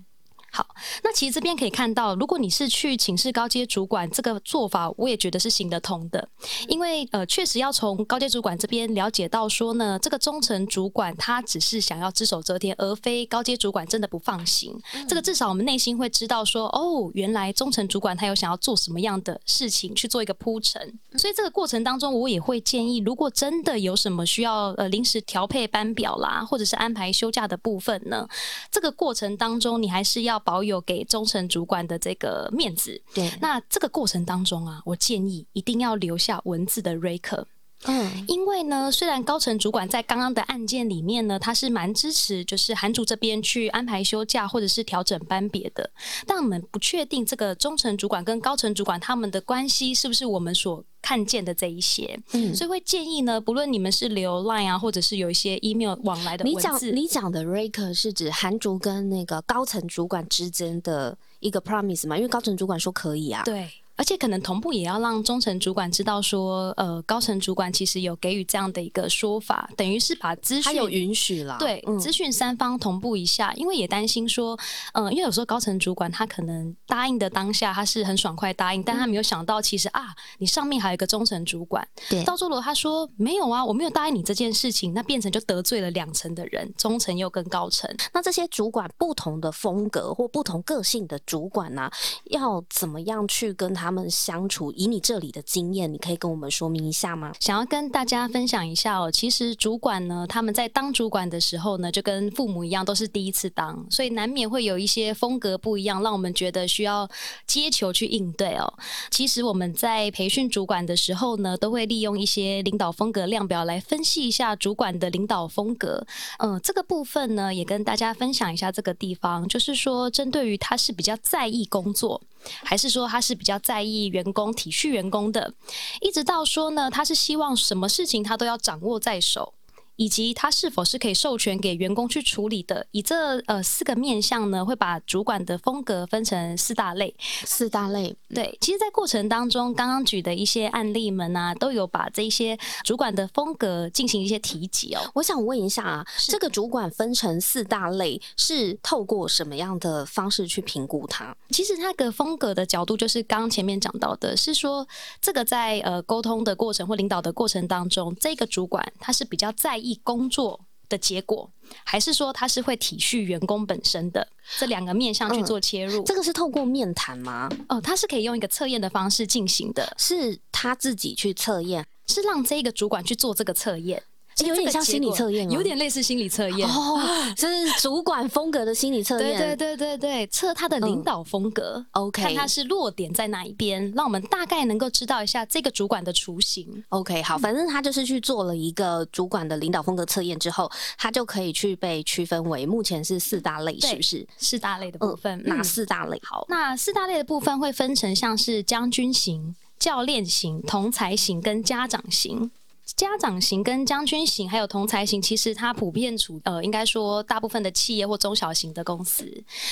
[0.53, 0.67] 好，
[1.05, 6.29] 那其实这边可以看到，如果你是去请示高阶主管，这个做法我也觉得是行得通的，
[6.67, 14.77] 因为呃，确实要从高阶主管这边了解到说呢，这个中层主管他只是想要只手遮天，而非高阶主管真的不放心。
[15.09, 20.99] 这个至少我们内心会知道说，哦，原来中层主管他有想要做什么样的事情去做一个铺陈。
[21.17, 28.27] 所以这个过程当中，我也会建议，如果真的有什么需要呃临时调配班表啦，或者是安排休假的部分呢，
[28.69, 30.40] 这个过程当中你还是要。
[30.41, 33.31] 保有给中层主管的这个面子，对。
[33.41, 37.45] 那这个过程当中啊，我建议一定要留下文字的 record。
[37.87, 45.91] 嗯，因为呢，虽然高层主管在刚刚的案件里面呢，他是蛮支持，就是韩主这边去安排休假或者是调整班别的，
[46.27, 62.17] 但我们不确定这个中层主管跟高层主管他们的关系是不是我们所看见的这一些，嗯，所以会建议呢，不论你们是留 line 啊，或者是有一些 email 往来的你讲你讲的 raker 是指韩主跟那个高层主管之间的一个 promise 嘛？
[62.17, 63.71] 因为高层主管说可以啊，对。
[64.01, 74.59] 而且可能同步也要让中层主管知道说，呃，高层主管其实有给予这样的一个说法，等于是把资讯他有允许了，对，资讯三方同步一下，因为也担心说，
[74.95, 91.91] 嗯，因为有时候高层主管他可能答应的当下他是很爽快答应，但他没有想到其实啊，你上面还有一个中层主管，对，到最后他说没有啊，我没有答应你这件事情，那变成就得罪了两层的人，中层又跟高层，那这些主管不同的风格或不同个性的主管呢，
[92.31, 94.71] 要怎么样去跟他他们相处？
[94.71, 97.33] 以你这里的经验，你可以跟我们说明一下吗？
[97.41, 99.11] 想要跟大家分享一下哦。
[99.11, 107.11] 其实主管呢，他们在当主管的时候呢，就跟父母一样，都是第一次当，所以难免会有一些风格不一样，让我们觉得需要
[107.49, 108.73] 接球去应对哦。
[109.11, 116.07] 其实我们在培训主管的时候呢，都会利用一些领导风格量表来分析一下主管的领导风格。
[116.39, 122.23] 嗯，这个部分呢，也跟大家分享一下这个地方，就是说针对于他是比较在意工作，
[122.63, 124.53] 还是说他是比较在意员工。
[124.53, 125.55] 体恤员工的，
[126.01, 129.55] 一直到说呢，他是希望什么事情他都要掌握在手。
[130.01, 132.87] 以及他是否是可以授权给员工去处理的？
[132.91, 137.15] 以这呃四个面向呢，会把主管的风格分成四大类。
[137.21, 138.57] 四大类，对。
[138.63, 145.03] 其实，在过程当中，刚刚举的一些案例们啊，都有把这些主管的风格进行一些提及哦。
[145.13, 151.37] 我想问一下啊，这个主管分成四大类，是透过什么样的方式去评估他？
[151.51, 154.89] 其实，那个风格的角度，就是刚刚前面讲到的，是说
[155.21, 159.90] 这个在呃沟通的过程或领导的过程当中，这个主管他是比较在意。
[160.03, 161.51] 工作的结果，
[161.85, 164.27] 还是说他是会体恤员工本身的
[164.59, 166.03] 这两个面向去做切入？
[166.05, 167.49] 这个是透过面谈吗？
[167.69, 174.03] 哦，他是可以用一个测验的方式进行的，是他自己去测验，是让这个主管去做这个测验。
[174.47, 177.01] 有点像心理测验，有点类似心理测验哦，
[177.37, 177.47] 是
[177.81, 179.39] 主管风格的心理测验。
[179.39, 186.85] 对对对对对，测他的领导风格，OK，看他是弱点在哪一边，让我们大概能够知道一下这个主管的雏形。
[186.91, 194.27] OK，好，反正他就是去做了一个主管的领导风格测验之后，他就可以去被区分为目前是四大类，是不是？
[194.39, 196.21] 四大类的部分，哪四大类？
[196.25, 202.51] 好，那四大类的部分会分成像是将军型、教练型、同才型跟家长型。
[202.97, 209.25] 家长型、跟将军型还有同才型，其实它普遍处呃，应该说大部分的企业或中小型的公司。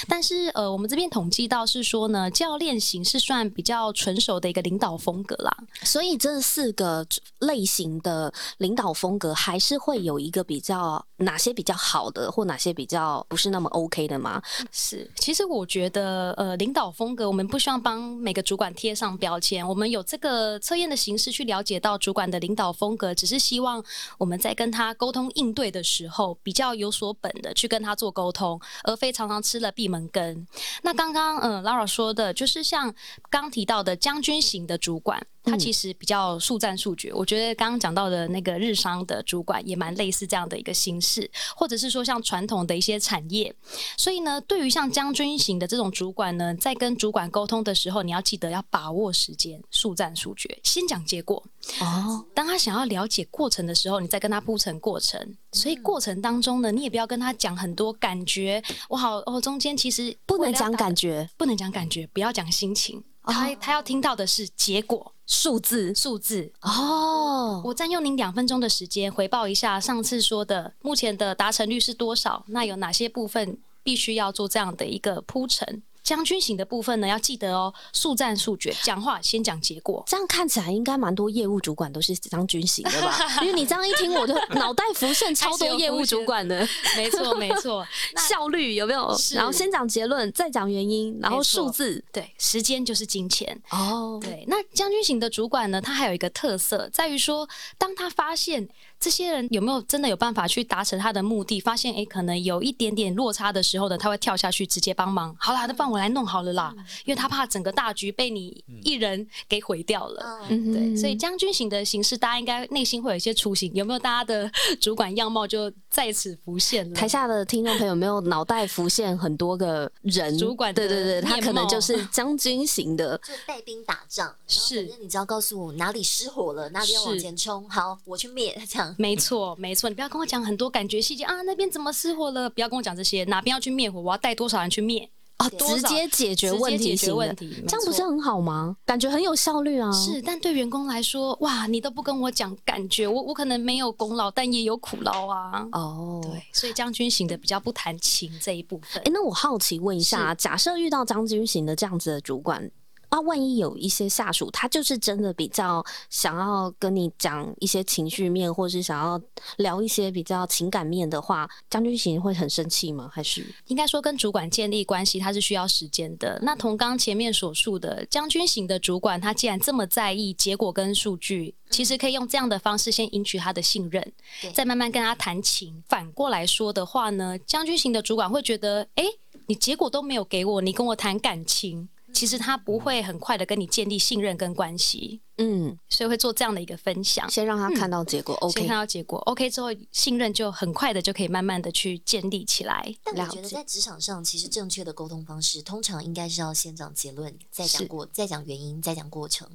[0.06, 5.54] 但是呃，我们这边统计到是说呢，教练型是算比较纯熟的一个领导风格啦。
[5.82, 7.06] 所以这四个
[7.40, 14.40] 类型的领导风格，还是会有一个比较哪些比较好的，或哪些比较不是那么 OK 的吗？
[14.70, 23.07] 是，其实我觉得呃，领导风格我们不需要帮每个主管贴上标签，我们有这个测验的形式去了解到主管的领导风格。
[23.14, 23.82] 只是希望
[24.18, 30.46] 我们在跟他沟通应对的时候，比较有所本的去跟他做沟通，而非常常吃了闭门羹。
[30.82, 32.94] 那刚刚嗯，Laura 说的，就是像
[33.30, 35.26] 刚提到的将军型的主管。
[35.48, 43.54] 他其实比较速战速决，我觉得刚刚讲到的那个日商的主管也蛮类似这样的一个形式，或者是说像传统的一些产业。
[43.96, 51.42] 所以呢，对于像将军型的这种主管呢，在跟主管沟通的时候，你要记得要把握时间，速战速决，先讲结果。
[51.80, 55.36] 哦，当他想要了解过程的时候，你再跟他铺陈过程。
[55.52, 58.62] 所以过程当中呢，你也不要跟他讲很多感觉。
[58.88, 63.02] 我好哦，中间其实不能讲感觉，不能讲感觉，不要讲心情。
[63.32, 65.12] 他他要听到的是结果。
[65.30, 67.60] 数字，数字哦！
[67.62, 72.42] 我占用您两分钟的时间，回报一下上次说的目前的达成率是多少？
[72.48, 75.82] 那有哪些部分必须要做这样的一个铺陈？
[76.08, 80.02] 将军型的部分呢，要记得哦，速战速决，讲话先讲结果。
[80.08, 83.14] 这样看起来应该蛮多业务主管都是将军型的吧？
[83.44, 86.66] 因为你这样一听，我就脑袋浮现超多业务主管的。
[86.96, 87.86] 没错，没错，
[88.26, 89.14] 效率有没有？
[89.34, 92.02] 然后先讲结论，再讲原因，然后数字。
[92.10, 93.60] 对，时间就是金钱。
[93.68, 94.46] 哦，对。
[94.48, 98.66] 那将军型的主管呢，他还有一个特色，在于说，当他发现。
[99.00, 101.60] 这些人有没有真的有办法去达成他的目的？
[101.60, 105.34] 发现哎，可能有一点点落差的时候呢，他会跳下去直接帮忙。
[105.38, 110.40] 好啦，那帮我来弄好了啦，因为他怕整个大局被你一人给毁掉了。
[110.48, 113.72] 对，所以将军型的形式，大家应该内心会有一些雏形。
[113.74, 116.94] 有没有大家的主管样貌就在此浮现了？
[116.98, 120.36] 台下的听众朋友，没有脑袋浮现很多个人？
[120.36, 124.34] 主管对对对，他可能就是将军型的，就带兵打仗。
[124.46, 128.87] 是，你只要告诉我哪里失火了，哪里要往前冲，好，我去灭这样。
[128.96, 132.48] 没错，没错，你不要跟我讲很多感觉细节啊，那边怎么失火了？
[132.48, 135.48] 不要跟我讲这些，哪边要去灭火，我要带多少人去灭啊？
[135.50, 138.76] 直接解决问题，解决问题，这样不是很好吗？
[138.84, 139.90] 感觉很有效率啊。
[139.92, 145.66] 是，但对员工来说，哇，你都不跟我讲感觉，我我可能没有功劳，但也有苦劳啊。
[145.72, 149.02] 哦，对，所以将军型的比较不谈情这一部分。
[149.04, 152.70] 哎，那我好奇问一下，假设遇到将军型的这样子的主管。
[153.08, 159.20] 啊，万一有一些下属，他就是真的比较想要跟你讲一些情绪面，或是想要
[159.56, 163.10] 聊一些比较情感面的话，将军型会很生气吗？
[163.12, 166.38] 还是应该说跟主管建立关系，他是需要时间的。
[166.42, 174.12] 那同刚前面所述的将军型的主管，他既然这么在意结果跟数据，其实可以用这样的方式先赢取他的信任，
[174.52, 175.82] 再慢慢跟他谈情。
[175.88, 179.04] 反过来说的话呢，将军型的主管会觉得，哎，
[179.46, 181.88] 你结果都没有给我，你跟我谈感情。
[182.12, 192.94] 其实他不会很快的跟你建立信任跟关系，嗯，所以会做这样的一个分享，先让他看到结果，OK，看到结果，OK 之后，信任就很快的就可以慢慢的去建立起来。
[193.04, 199.48] 但我觉得在职场上，其实正确的沟通方式，通常应该是要先讲结论，再讲过，再讲原因，再讲过程。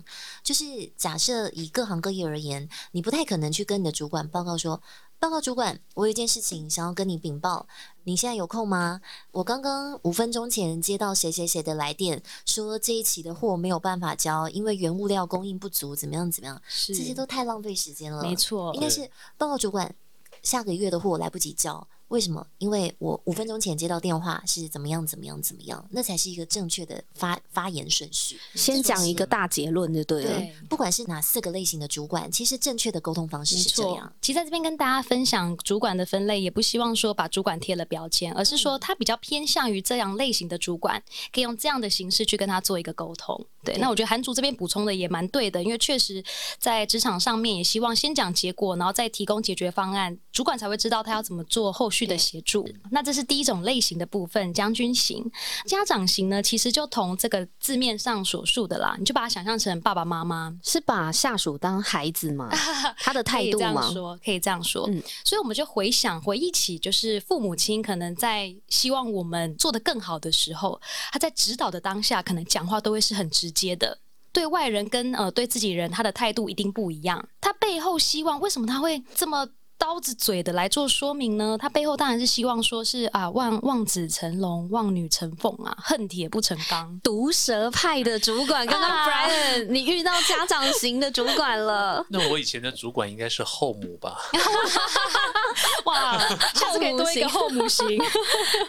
[0.43, 0.63] 就是
[0.95, 4.81] 假设以各行各业而言，你不太可能去跟你的主管报告说。
[5.23, 7.65] 报告主管，我有一件事情想要跟你禀报，
[8.03, 8.99] 你现在有空吗？
[9.31, 16.61] 我刚刚五分钟前接到谁谁谁的来电，说这一期的货没有办法交，因为原物料供应不足，怎么样怎么样？
[16.87, 18.21] 这些都太浪费时间了。
[18.21, 19.95] 没错，应该是报告主管，
[20.41, 21.87] 下个月的货来不及交。
[22.13, 22.45] 为什么？
[22.59, 28.39] 因为我五分钟前接到电话是怎么样怎么样怎么样，那才是一个正确的发发言顺序。
[28.53, 30.37] 先讲一个大结论就对了。
[30.37, 34.13] 对，不管是哪四个类型的主管，其实正确的沟通方式是这样。
[34.21, 41.01] 其实在这边跟大家分享主管的分类，也不希望说把主管贴了标签，而是说他比较偏向于这样类型的主管，
[41.33, 43.43] 可以用这样的形式去跟他做一个沟通。
[43.63, 46.23] 对，那我觉得韩竹这边补充的也蛮对的，因为确实
[46.59, 52.67] 在职场上面也希望先讲结果，然后再提供解决方案，主管才会知道他要怎么做后续的协助。
[52.91, 55.23] 那这是第一种类型的部分，将军型、
[55.65, 62.49] 家长型呢，其实就同这个字面上所述的啦，你就把它想象成爸爸妈妈，是把下属当孩子吗？
[62.97, 63.89] 他的 态度吗？
[63.91, 70.79] 说可以这样说，嗯，所以我们就回想回忆起，就是父母亲可能在希望我们做得更好的时候，
[71.11, 73.97] 他在指导的当下，可能讲话都会是很直接的，
[74.31, 77.27] 对外人跟呃对自己人，他的态度一定不一样。
[77.41, 79.47] 他背后希望为什么他会这么？
[79.83, 81.57] 刀子嘴的来做说明呢？
[81.59, 86.97] 他背后当然是希望说是啊，望望子成龙，望女成凤啊，恨铁不成钢。
[87.03, 92.03] 毒舌派的主管，刚刚 Brian，你遇到家长型的主管了。
[92.07, 94.17] 那我以前的主管应该是后母吧？
[95.83, 96.17] 哇，
[96.53, 97.85] 下次可以多一个后母型。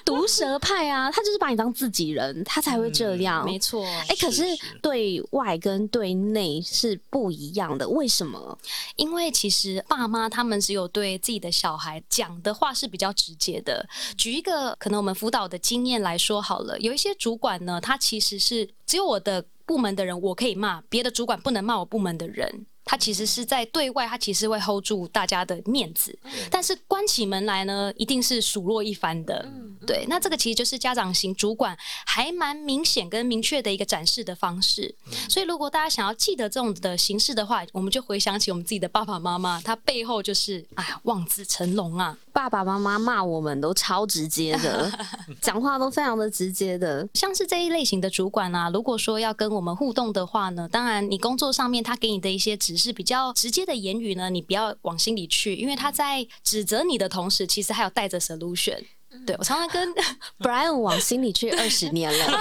[0.05, 3.45] 毒舌派啊，他就是把你当自己人，他才会这样。
[3.45, 3.87] 没错。
[4.09, 4.43] 哎，可是
[4.83, 8.59] 对外跟对内是不一样的，为什么？
[8.97, 11.04] 因为其实爸妈他们只有对。
[11.05, 13.87] 对自己的小孩讲的话是比较直接的。
[14.17, 22.65] 举一个可能我们辅导的经验来说好了，有一些主管呢，他其实是只有我的部门的人我可以骂，别的主管不能骂我部门的人。
[22.85, 26.17] 他其实是在对外，他其实会 hold 住大家的面子，
[26.51, 29.49] 但是关起门来呢，一定是数落一番的。
[29.87, 31.77] 对，那这个其实就是家长型主管
[32.07, 34.95] 还蛮明显跟明确的一个展示的方式。
[35.29, 42.19] 所以，如果大家想要记得这种的形式的话，我们就回想起我们自己的爸爸妈妈，他背后就是哎呀，望子成龙啊！
[42.35, 44.93] 爸爸妈妈骂我们都超直接的，
[45.41, 47.09] 讲话都非常的直接的。
[47.15, 52.75] 像是这一类型的主管啊，如果说要跟我们互动的话呢，当然你工作上面他给你的一些指。
[52.75, 58.83] 只是比较直接的言语呢，你不要往心里去，因为他在指责你的同时，其实还有带着 solution。
[59.27, 59.95] 对，我常常跟
[60.41, 62.27] Brian 往心里去二十年了，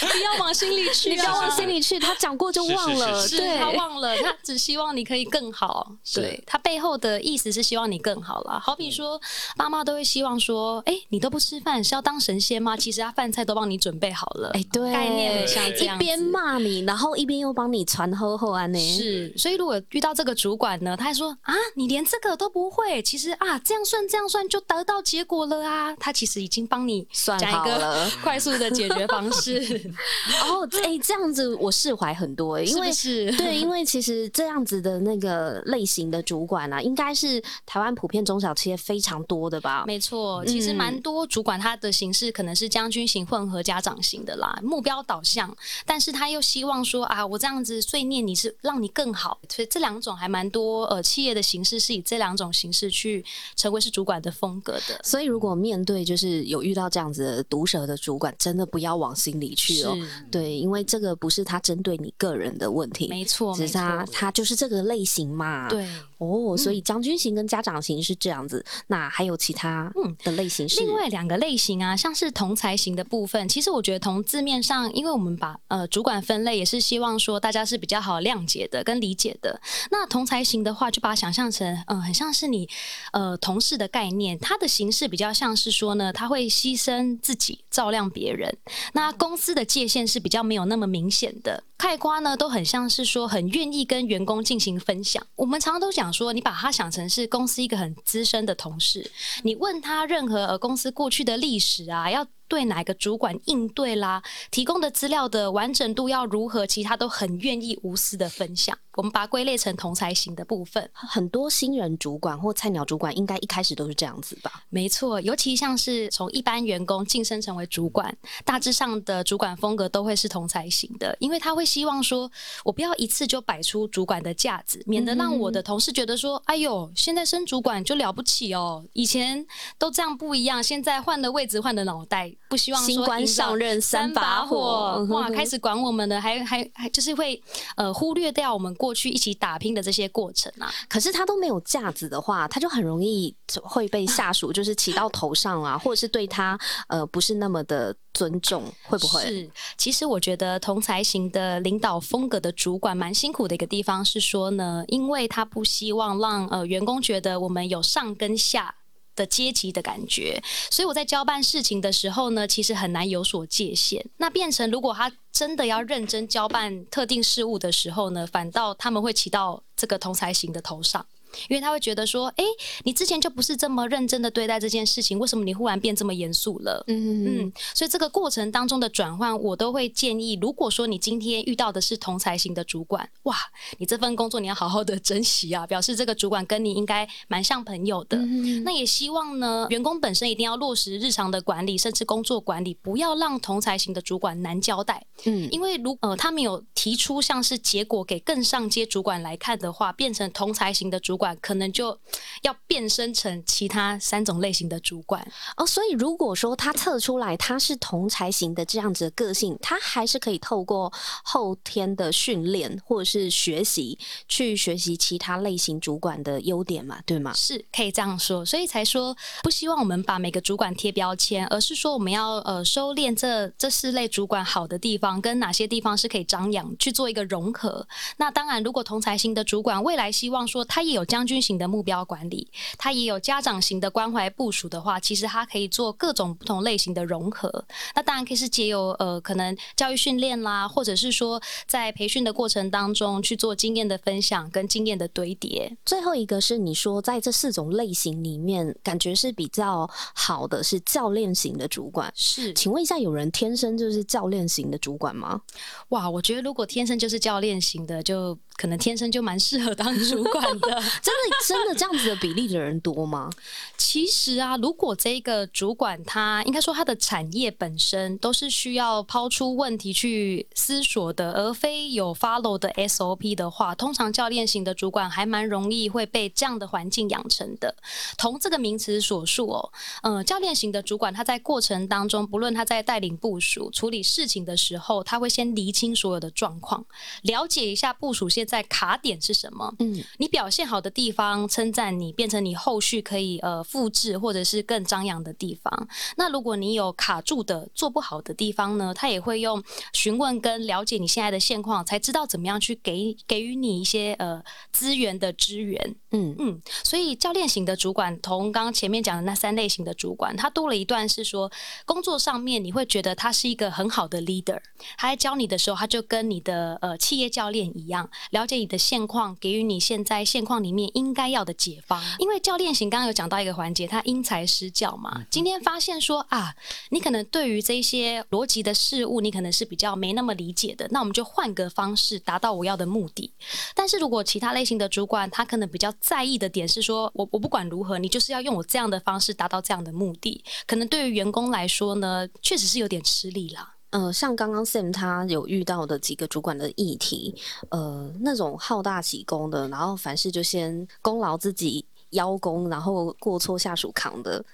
[0.00, 6.42] 不要往心里去，你不要往心里去，他讲过就忘了，对，他忘了，他只希望你可以更好，对。
[6.46, 8.60] 他背后的意思是希望你更好了。
[8.60, 9.20] 好比说，
[9.56, 12.76] 妈妈都会希望说，哎，你都不吃饭是要当神仙吗？
[12.76, 18.78] 其实他饭菜都帮你准备好了，哎，对，概念像这样，一边骂你，然后一边又帮你传后后安呢。
[18.78, 25.61] 是，所以如果遇到这个主管呢，他还说啊，你连这个都不会，其实啊，这样算这样算就得到结果了。
[25.64, 29.58] 啊，他其实已经帮你算好了 快速的解决方式。
[30.44, 39.84] 哦，哎，这样子我释怀很多，因为是 对，因为其实这样子的那个类型的主管啊，应该是台湾普遍中小企业非常多的吧？
[39.86, 45.54] 没错，其实蛮多主管他的形式可能是将军型、混合家长型的啦，目标导向，
[45.86, 53.24] 但是他又希望说啊，我这样子碎念你是让你更好，所以这两种还蛮多呃企业的形式是以这两种形式去
[53.56, 59.96] 成为是主管的风格的，所以如果面对就是有遇到这样子的毒舌的主管，真的不要往心里去哦。
[60.30, 65.68] 对，因为这个不是他针对你个人的问题，没错，只是他他就是这个类型嘛。
[65.68, 65.86] 对，
[66.18, 68.64] 哦，所以将军型跟家长型是这样子。
[68.86, 73.48] 那还有其他嗯的类型是另外两个类型啊，像是同才型的部分。
[73.48, 79.60] 其实我觉得从字面上，因为我们把呃主管分类，也是希望说大家是比较好谅解的跟理解的。
[79.90, 82.68] 那同才型的话，就把它想象成嗯，很像是你
[83.12, 85.72] 呃同事的概念，它的形式比较像是。
[85.72, 88.54] 说呢，他会牺牲自己照亮别人。
[88.92, 91.64] 那公司的界限是比较没有那么明显的。
[91.78, 95.26] 开瓜呢，都很像是说很愿意跟员工进行分享。
[95.34, 99.10] 我们常常都讲说，你把他想成是公司一个很资深的同事，
[99.42, 102.26] 你问他任何公司过去的历史啊，要。
[102.52, 108.76] 对哪个主管应对啦，提供的资料的完整度要如何，其他都很愿意无私的分享。
[108.94, 110.86] 我们把它归类成同才型的部分。
[110.92, 114.64] 很多新人主管或菜鸟主管应该一开始都是这样子吧？
[114.68, 122.30] 没错，尤其像是从一般员工晋升成为主管，大致上的主管风格都会是同才型的，因为他会希望说，
[122.66, 129.46] 我不要一次就摆出主管的架子，免得让我的同事觉得说，哎呦，现在升主管就了不起哦，以前
[129.78, 132.30] 都这样不一样，现在换了位置，换了脑袋。
[132.52, 135.30] 不希望新官上任三把火，哇！
[135.30, 137.42] 开始管我们的，还还还就是会
[137.76, 140.70] 呃忽略掉我们过去一起打拼的这些过程啊。
[140.86, 149.22] 可是他都没有架子的话，他就很容易会被下属就是骑到头上啊，或者是对他呃不是那么的尊重，会不会？
[149.22, 158.74] 是，其实我觉得同才型的领导风格的主管蛮辛苦的一个地方是说呢，因为他不希望让呃员工觉得我们有上跟下。
[159.14, 164.04] 的阶级的感觉，所以我在交办事情的时候呢，其实很难有所界限。
[164.16, 171.04] 那变成如果他真的要认真交办特定事物的时候呢，反倒他们会骑到这个同才型的头上。
[171.48, 172.44] 因为他会觉得说，哎，
[172.84, 176.84] 你之前就不是这么认真的对待这件事情，为什么你忽然变这么严肃了？
[176.88, 183.36] 嗯嗯，所以这个过程当中的转换，我都会建议，如果说你今天遇到的是同才型的主管，哇，
[183.78, 188.18] 你这份工作你要好好的珍惜啊，表示这个主管跟你应该蛮像朋友的。
[188.64, 195.06] 那也希望呢，员工本身一定要落实日常的管理，甚至工作管理，不要让同才型的主管难交代。
[195.24, 201.16] 嗯，因为如呃他们有提出像是结果给更上阶主管来看的话，变成同才型的主。
[201.16, 201.96] 管可能就
[202.42, 205.24] 要变身成其他三种类型的主管
[205.56, 210.92] 哦，所以如果说他测出来他是同才型的这样子的个性，他还是可以透过
[211.22, 213.96] 后天的训练或者是学习
[214.26, 217.32] 去学习其他类型主管的优点嘛，对吗？
[217.34, 227.86] 是可以这样说，所以才说不希望我们把每个主管贴标签，而是说我们要呃收敛这这四类主管好的地方跟哪些地方是可以张扬去做一个融合。
[228.16, 231.06] 那当然，如果同才型的主管未来希望说他也有。
[231.12, 232.48] 将军型的目标管理，
[232.78, 237.62] 他也有家长型的关怀部署的话，其实他可以做各种不同类型的融合。
[237.94, 245.76] 那当然可以是借由呃，可能教育训练啦，或者是说在培训的过程当中去做经验的分享跟经验的堆叠。
[245.84, 252.10] 最后一个是你说在这四种类型里面，感觉是比较好的是教练型的主管。
[252.16, 255.42] 是，请问一下，有人天生就是教练型的主管吗？
[255.90, 260.68] 哇，我觉得如果天生就是教练型的，就可能天生就蛮适合当主管的，
[261.02, 263.30] 真的真的这样子的比例的人多吗？
[263.76, 277.74] 其实啊，如果这个主管他应该说他的产业本身都是需要抛出问题去思索的，而非有 follow 的 SOP 的话，通常教练型的主管还蛮容易会被这样的环境养成的。
[278.16, 279.72] 同这个名词所述哦，
[280.02, 286.84] 嗯，教练型的主管他在过程当中，不论他在带领部署处理事情的时候，他会先厘清所有的状况，
[287.22, 289.74] 了解一下部署现在卡点是什么？
[289.78, 295.88] 嗯，你表现好的地方称赞你，变成你后续可以呃复制或者是更张扬的地方。
[296.16, 299.62] 那如果你有卡住的做不好的地方呢，他也会用
[299.92, 305.94] 询问跟了解你现在的现况，才知道怎么样去给给予你一些呃资源的支援。
[306.10, 311.50] 嗯嗯，所以教练型的主管同刚刚前面讲的那三类型的主管，他多了一段是说
[311.86, 314.60] 工作上面你会觉得他是一个很好的 leader，
[314.98, 318.08] 他在教你的时候，他就跟你的呃企业教练一样。
[318.32, 322.02] 了解你的现况，给予你现在现况里面应该要的解方。
[322.18, 325.26] 因为教练型刚刚有讲到一个环节，他因材施教嘛。
[325.30, 326.54] 今天发现说啊，
[326.88, 330.88] 你可能对于这些逻辑的事物，你可能是比较没那么理解的。
[330.90, 333.30] 那我们就换个方式达到我要的目的。
[333.74, 340.42] 但是如果其他类型的主管，他可能比较在意的点是说，我我不管如何，你就是要用我这样的方式达到这样的目的。
[340.66, 343.74] 可能对于员工来说呢，确实是有点吃力啦。
[343.92, 347.34] 呃，像刚刚 Sam 他有遇到的几个主管的议题，
[347.68, 354.44] 呃，那种好大喜功的，然后凡事就先功劳自己邀功，然后过错下属扛的。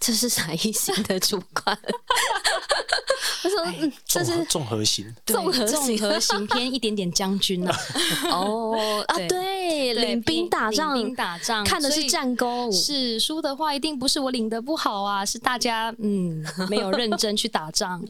[0.00, 1.76] 这是啥意思的主管？
[3.42, 7.72] 他说：“嗯，这是综合型，综合综合型偏一点点将军呢。
[8.30, 12.70] 哦啊，对，领兵打仗，领兵打仗，看的是战功。
[12.70, 18.00] 是输的话，一定不是我领的不好啊，是大家嗯 没有认真去打仗。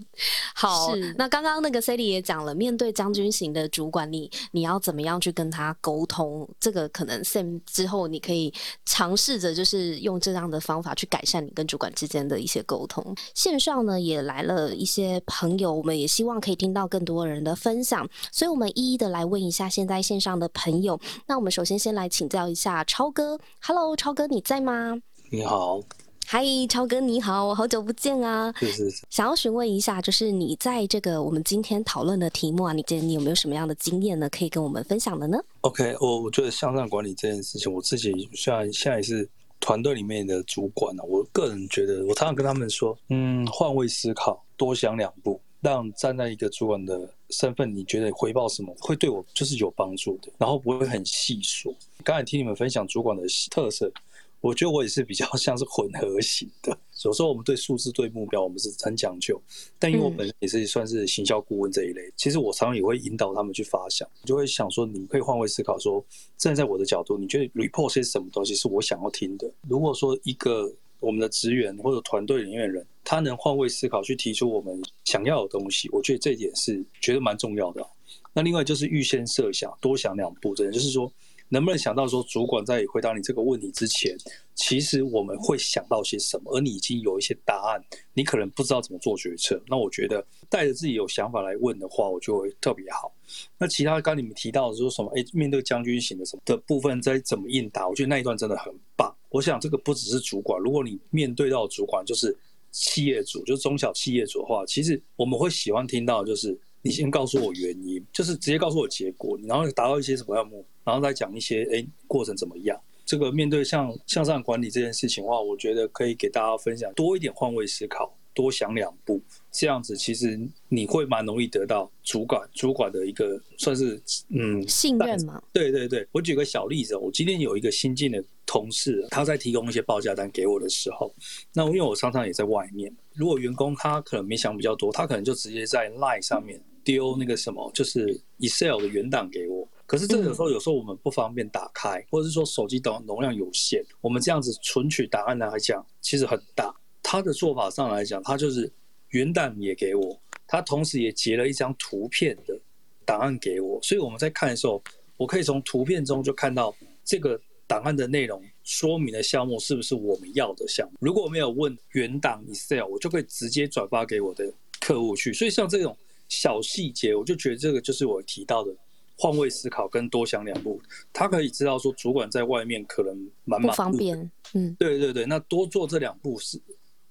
[0.54, 6.46] 好，那刚刚那个 Sally 也讲了，面对将军型的主管，你你要怎么样去跟他沟通？
[6.60, 8.52] 这个可能 Sam 之后你可以
[8.84, 11.78] 尝试着，就是用这样的方法去改善你跟主。
[11.78, 20.98] 管之间的一些沟通，线上呢也来了一些朋友，我们也希望可以听到更多人的分享，所以我们一一的来问一下现在线上的朋友。
[21.26, 25.00] 那我们首先先来请教一下超哥，Hello，超哥你在吗？
[25.30, 25.80] 你好，
[26.26, 28.52] 嗨，超哥你好，好久不见啊！
[28.58, 34.28] 是是是，想要询问一下，就是你在这个我们今天讨论的题目啊，你今天你有没有什么样的经验呢？
[34.30, 39.28] 可以跟我们分享的呢？OK，我我觉得向上管理这件事情，我自己虽然现在是。
[39.60, 51.74] 团队里面的主管呢，我个人觉得，我常常跟他们说，嗯，换位思考，多想两步，让站在一个主管的身份，你觉得回报什么会对我就是有帮助的，然后不会很细说。
[52.04, 53.92] 刚才听你们分享主管的特色。
[54.40, 59.40] 我觉得我也是比较 像是混合型的，有时候我们对数字、对目标，我们是很讲究。
[59.78, 66.04] 但因为我本身也是算是行销顾问这一类，其实我常常也会引导他们去发想，就会想说，你可以换位思考，说
[66.36, 69.50] 站在我的角度，你觉得 report 是什么东西是我想要听的？
[69.68, 77.84] 如果说一个我们的职员或者团队里面的人，他能换位思考去提出我们想要的东西，我觉得这一点是觉得蛮重要的。
[78.32, 81.12] 那另外就是预先设想，多想两步，真的就是说。
[81.50, 84.16] 能不能想到说，主管在回答你这个问题之前，
[84.54, 87.82] 其实我们会想到些什么，而你已经有一些答案，
[88.12, 89.60] 你可能不知道怎么做决策。
[89.66, 93.10] 那我觉得带着自己有想法来问的话，我就会特别好。
[93.56, 95.10] 那其他刚你们提到的说什么？
[95.16, 97.88] 哎，面对将军型的什么的部分，在怎么应答？
[97.88, 99.14] 我觉得那一段真的很棒。
[99.30, 102.36] 我想这个不只是主管，如果你面对到主管就是
[102.70, 106.58] 企业主，就是中小企业主的话，其实我们会喜欢听到就是。
[106.88, 112.80] 你先告诉我原因，就是直接告诉我结果，然后达到一些什么项目，然后再讲一些哎过程怎么样。
[113.04, 119.18] 这个面对向向上管理这件事情的话，我觉得可以给大家分享多一点换位思考，多想两步，
[119.50, 125.42] 这样子其实你会蛮容易得到主管主管的一个算是嗯信任嘛。
[125.52, 131.14] 对对对，我举个小例子，我今天有一个新进的同事，他在提供一些报价单给我的时候，
[131.54, 136.60] 那因为我常常也在外面，如果员工他可能没想比较多，他可能就直接在 Line 上面。
[136.88, 139.68] 丢那个什么，就是 Excel 的原档给我。
[139.84, 146.74] 可是这个有时候，有时候我们不方便打开，或者是说手机的容量有限，我们这样子存取档案来讲，其实很大。
[147.02, 148.72] 他的做法上来讲，他就是
[149.10, 152.58] 原档也给我，他同时也截了一张图片的
[153.04, 153.78] 档案给我。
[153.82, 154.82] 所以我们在看的时候，
[155.18, 156.74] 我可以从图片中就看到
[157.04, 160.96] 这个档案的内容说明的项目是不是我们要的项目。
[161.00, 165.34] 如果我没有问原档 Excel，我就可以直接转发给我的客户去。
[165.34, 165.94] 所以像这种。
[166.28, 168.74] 小细节，我就觉得这个就是我提到的
[169.16, 170.80] 换位思考跟多想两步。
[171.12, 174.18] 他可以知道说，主管在外面可能蛮不方便。
[174.54, 176.60] 嗯，对对对，那多做这两步是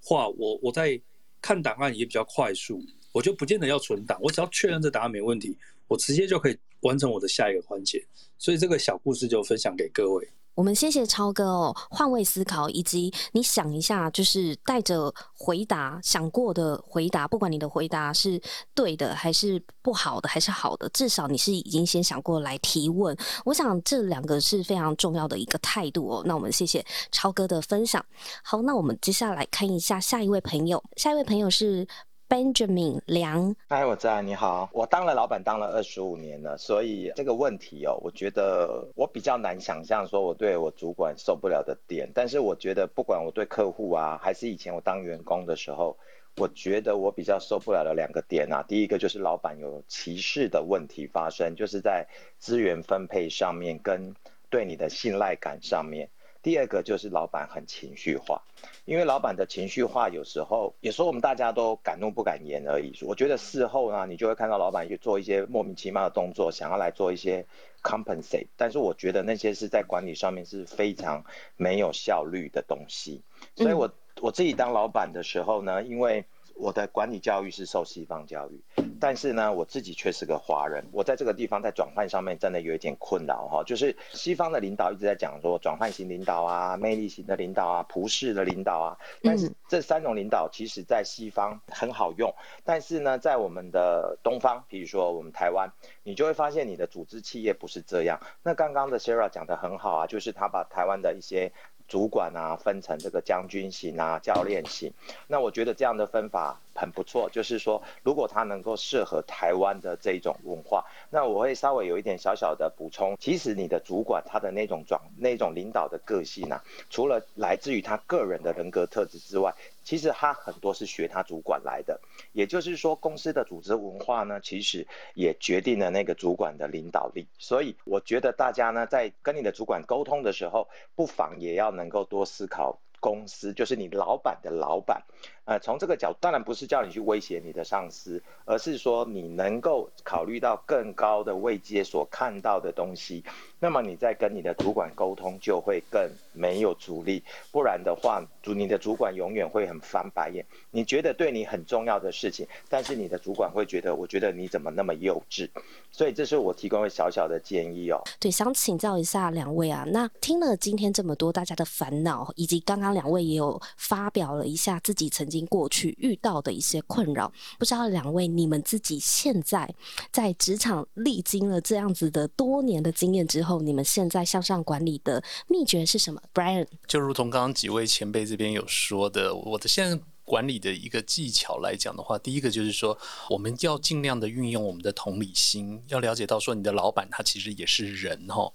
[0.02, 1.00] 话，我我在
[1.42, 5.56] 看档案也比较快速，我就不见得要存档，我只要确认这档案没问题，
[5.88, 8.04] 我直接就可以完成我的下一个环节。
[8.38, 10.28] 所以这个小故事就分享给各位。
[10.58, 18.42] 我们谢谢超哥哦，换位思考，以及你想一下，就是带着回答想过的回答，不管你的回答是
[18.74, 23.16] 对的还是不好的，还是好的，至少你是已经先想过来提问。
[23.46, 26.24] 我想这两个是非常重要的一个态度哦。
[26.26, 28.04] 那我们谢谢超哥的分享。
[28.42, 31.88] 好，那我们接下来看一下下一位朋友，下一位朋友是。
[32.30, 45.98] Benjamin 梁，嗨，我在，你好，我当了老板当了二十五年了，所以这个问题哦，我觉得我比较难想象说我对我主管受不了的点，但是我觉得不管我对客户啊，还是以前我当员工的时候，
[46.36, 52.06] 我觉得我比较受不了的两个点啊，第一个就是老板有歧视的问题发生，就是在
[52.40, 54.14] 资源分配上面跟
[54.50, 56.10] 对你的信赖感上面。
[56.42, 58.42] 第二个就是老板很情绪化，
[58.86, 62.94] 因为老板的情绪化有时候，有时候我们大家都敢怒不敢言而已。
[63.02, 67.46] 我觉得事后呢，你就会看到老板去做一些莫名其妙的动作，想要来做一些
[67.84, 71.24] compensate，但是我觉得那些是在管理上面是非常
[71.56, 73.22] 没有效率的东西。
[73.56, 76.26] 所以我我自己当老板的时候呢，因为
[76.56, 78.62] 我的管理教育是受西方教育，
[79.00, 80.84] 但是呢，我自己却是个华人。
[80.92, 92.34] 我在这个地方在转换上面真的有一点困扰哈，就是西方的领导一直在讲说转换型领导啊、魅力型的领导啊、普世的领导啊，但是这三种领导其实在西方很好用，
[92.64, 95.72] 但是呢，在我们的东方，比如说我们台湾，
[96.04, 98.20] 你就会发现你的组织企业不是这样。
[98.44, 101.52] 那刚刚的 Sarah 讲的很好啊，就是他把台湾的一些。
[101.88, 104.92] 主管啊，分成这个将军型啊、教练型，
[105.26, 107.30] 那我觉得这样的分法很不错。
[107.30, 113.18] 就是说，如果他能够适合台湾的这种文化，那我会稍微有一点小小的补充。
[113.20, 119.54] 其实你的主管他的那种状、那种领导的个性呢，除了来自于他个人的人格特质之外，
[119.84, 122.00] 其实他很多是学他主管来的，
[122.34, 127.26] 也就是说，公司的组织文化呢，其实也决定了那个主管的领导力。
[127.40, 132.78] 所以，我觉得大家呢，在跟你的主管沟通的时候，不妨也要能够多思考。
[133.00, 135.04] 公司就是你老板的老板，
[135.48, 143.24] 呃，从这个角度当然不是叫你去威胁你的上司，而是说你能够考虑到更高的位阶所看到的东西，
[143.58, 150.46] 那么你在跟你的主管沟通就会更没有阻力，不然的话，主你的主管永远会很翻白眼。
[150.70, 155.50] 你觉得对你很重要的事情，但是你的主管会觉得，我觉得你怎么那么幼稚？
[155.94, 158.04] 所以这是我提供的小小的建议哦。
[158.20, 162.98] 对，想请教一下两位啊，那听了今天这么多大家的烦恼，以及刚刚。
[162.98, 169.74] 两位也有发表了一下自己曾经过去遇到的一些困扰，不知道两位你们自己现在
[170.12, 182.98] 在职场历经了这样子的多年的经验之后，你们现在向上管理的秘诀是什么？Brian，就如同刚刚几位前辈这边有说的，我的现在管理的一个技巧来讲的话，第一个就是说，
[183.30, 188.52] 我们要尽量的运用我们的同理心，要了解到说你的老板他其实也是人哈，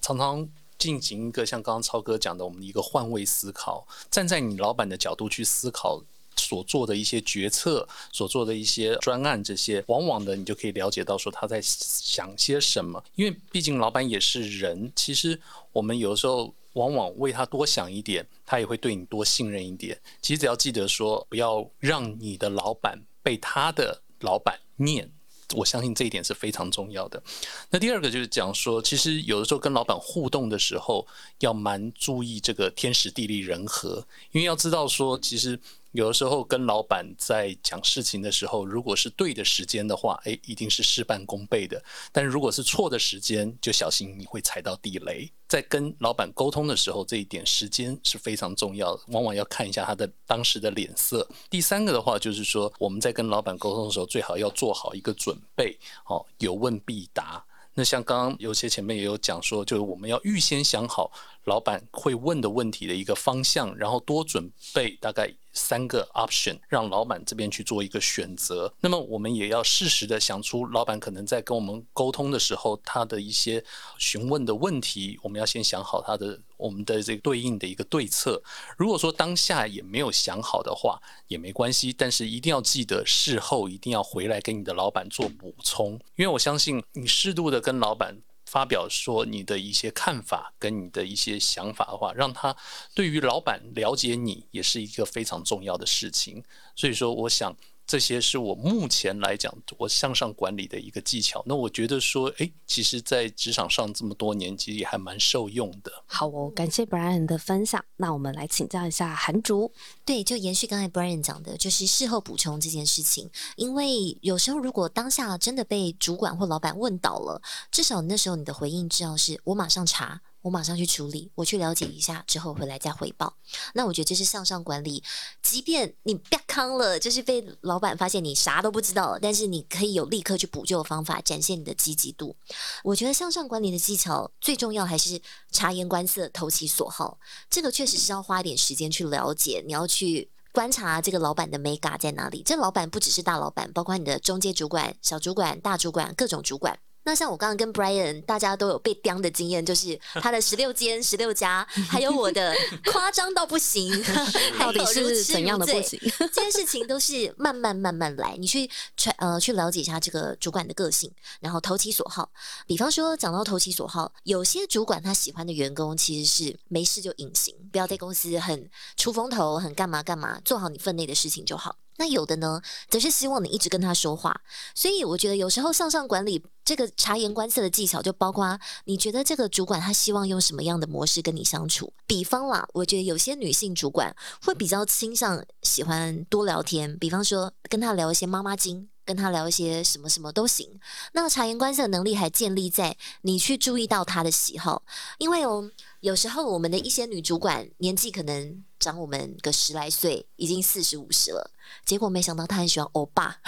[0.00, 0.48] 常常。
[0.78, 6.04] 进行一个像刚刚超哥讲的，我们的一个换位思考，站在你老板的角度去思考
[6.36, 13.02] 所做的一些决策、所做的一些专案，这些往往的你就可以了解到说他在想些什么。
[13.14, 15.40] 因为毕竟老板也是人，其实
[15.72, 19.98] 我们有时候往往为他多想一点，他也会对你多信任一点。
[20.20, 25.10] 其实只要记得说，不要让你的老板被他的老板念。
[25.54, 27.22] 我相信这一点是非常重要的。
[27.70, 31.06] 那第二个就是讲说，其实有的时候跟老板互动的时候，
[31.38, 35.58] 要蛮注意这个天时地利人和，因为要知道说，其实。
[35.96, 41.82] 有的时候跟老板在讲事情的时候，如果是对的时间的话，诶，一定是事半功倍的。
[42.12, 45.32] 但如果是错的时间，就小心你会踩到地雷。
[45.48, 51.26] 在跟老板沟通的时候，这一点时间是非常重要的，往往要看一下他的当时的脸色。
[51.48, 57.42] 第三个的话，就是说我们在跟老板沟通的时候，最好要做好一个准备，哦，有问必答。
[57.72, 61.10] 那像刚刚有些前面也有讲说，就是我们要预先想好
[61.44, 65.32] 老板会问的问题的一个方向，然后多准备大概。
[65.56, 73.64] 三个 option 让老板这边去做一个选择，那么我们也要适时的想出老板可能在跟我们沟通的时候，他的一些
[73.98, 78.40] 询问的问题，我们要先想好他的我们的这个对应的一个对策。
[78.76, 88.18] 如果说当下也没有想好的话，也没关系，但是一定要记得事后一定要回来跟你的老板做补充，因为我相信你适度的跟老板。
[88.46, 92.56] 发表说你的一些看法跟你的一些想法的话，让他
[92.94, 96.42] 对于老板了解你也是一个非常重要的事情。
[96.74, 97.54] 所以说，我想。
[97.86, 101.42] 这些是我目前来讲我向上管理的一个技巧。
[101.46, 105.92] 那我觉得说，哎，其实，在职场上这么多年，其实也还蛮受用的。
[106.06, 107.84] 好哦，感谢 Brian 的分享。
[107.96, 109.72] 那我们来请教一下韩竹。
[110.04, 113.30] 对，就延续刚才 Brian 讲的，就是事后补充这件事情。
[113.56, 120.20] 因为有时候如果当下真的被主管或老板问倒了，至少那时候你的回应至少是我马上查。
[120.46, 123.36] 我马上去处理，我去了解一下，之后回来再汇报。
[123.74, 125.02] 那我觉得这是向上管理。
[125.42, 132.36] 即便你别康了，就是被老板发现你啥都不知道，但是你可以有立刻去补救的方法，展现你的积极度。
[132.84, 135.20] 我觉得向上管理的技巧最重要还是
[135.50, 137.18] 察言观色、投其所好。
[137.50, 142.44] 这个确实是要花一点时间去了解，你要去观察这个老板的美感在哪里。
[142.46, 146.78] 这老板不只是大老板，包括你的中介主管、小主管、大主管、各种主管。
[147.06, 152.52] 那像我刚刚跟 Brian，大家都有被刁的经验，就是 他的十六间、十六家，还有我的
[152.92, 153.88] 夸张到不行，
[154.58, 156.00] 到底是怎样的不行？
[156.18, 162.28] 这件事情都是慢慢慢慢来，你去传呃去了解一下这个主管的个性，然后投其所好。
[162.66, 171.76] 比方说讲到投其所好，有些主管他喜欢的员工其实是没事就隐形，不要在公司很出风头，很干嘛干嘛，做好你分内的事情就好。
[171.98, 174.40] 那有的呢，则是希望你一直跟他说话，
[174.74, 181.92] 所以我觉得有时候向上管理这个察言观色的技巧，就包括你觉得这个主管他希望用什么样的模式跟你相处。
[182.06, 188.88] 比方啦，我觉得有些女性主管会比较倾向喜欢多聊天，比方说跟他聊一些妈妈经。
[189.06, 190.78] 跟他聊一些什么什么都行。
[191.12, 194.82] 那察言观色能力还建立在你去注意到他的喜好，
[195.16, 201.50] 因为哦，有时候我们的一些女主管年纪可能长我们个十来岁，已经四十五十了，
[201.84, 203.38] 结果没想到她很喜欢欧巴。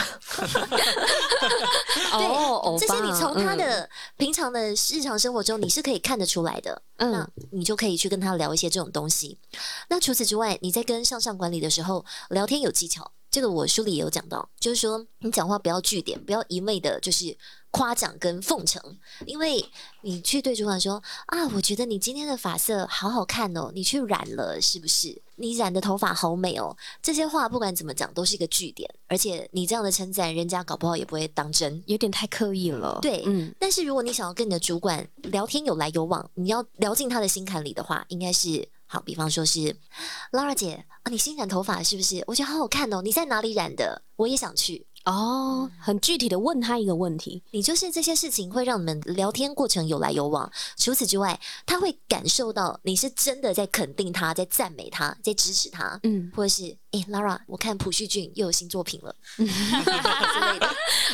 [2.12, 6.80] 对， 这些你从他的平常的日常生活中你是可以看得出来的。
[6.96, 9.38] 嗯，你就可以去跟他聊一些这种东西。
[9.88, 13.12] 那除此之外，你在跟向上管理的时候聊天有技巧。
[13.39, 17.36] 这个我书里也有讲到，就是说你讲话不要据点，不要一味的就是
[17.70, 18.82] 夸奖跟奉承，
[19.26, 19.64] 因为
[20.01, 25.22] 你去对主管说啊，我觉得你今天的发色好好看哦，你去染了是不是？
[25.36, 32.99] 你染的头发好美哦，这些话不管怎么讲都是一个据点，而且你这样的称赞，人家搞不好也不会当真，有点太刻意了。
[33.01, 33.55] 对，嗯。
[33.57, 38.68] 但是如果你想要跟你的主管聊天有来有往，你要聊进他的心坎里的话，应该是。
[38.91, 39.76] 好，比方说是
[40.32, 42.24] Lara 姐啊，你新染头发是不是？
[42.26, 44.03] 我觉得好好看哦，你在哪里染的？
[44.16, 45.70] 我也想去哦。
[45.78, 50.51] 很具体的问他一个问题，你就是这些事情会让你们聊天过程有来有往。
[50.78, 56.01] 除此之外，他会感受到你是真的在肯定他，在赞美他，在支持他。
[56.03, 60.68] 嗯，或者是诶 l a r a 我看朴叙俊又有新作品了 之类的。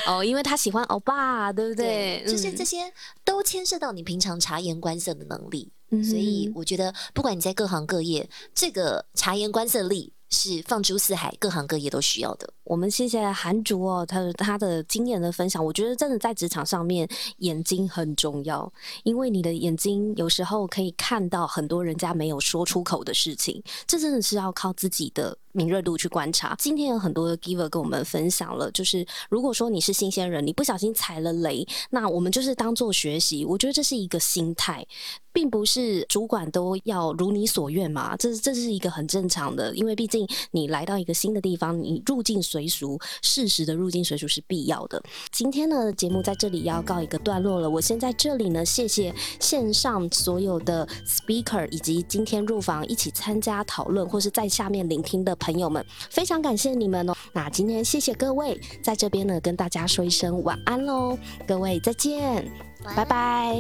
[0.07, 2.25] 哦，因为他喜欢欧巴，对不对？
[2.27, 2.91] 就是这些
[3.25, 5.71] 都牵涉到你平常察言观色的能力。
[6.03, 12.49] 所以我觉得，不管你在各行各业，这个察言观色力是放诸四海，各行各业都需要的。
[12.65, 18.73] 我们谢谢韩竹哦，他他的经验的分享，我觉得真的在职场上面，眼睛很重要，
[19.05, 25.37] 因为你的眼睛有时候可以看到很多人家没有说出口的事情，这真的是要靠自己的。
[25.55, 26.55] 敏锐度去观察。
[26.59, 33.45] 今天有很多的 giver 跟我们分享了，就是如果说你是新鲜人，你不小心踩了雷，那我们就是当做学习。
[33.45, 34.87] 我觉得这是一个心态。
[35.35, 45.03] 并不是主管都要如你所愿嘛，这这是一个很正常的，因为毕竟你来到一个新的地方，你入境随俗，适时的入境随俗是必要的。
[45.33, 47.69] 今天呢，节目在这里要告一个段落了。
[47.69, 57.13] 我先在这里呢，谢谢线上所有的 speaker 以及今天入房一起参加讨论或是在下面聆听的朋友们，非常感谢你们哦。
[57.35, 62.74] 那今天谢谢各位，在这边呢跟大家说一声晚安喽，各位再见。
[62.97, 63.57] 拜拜，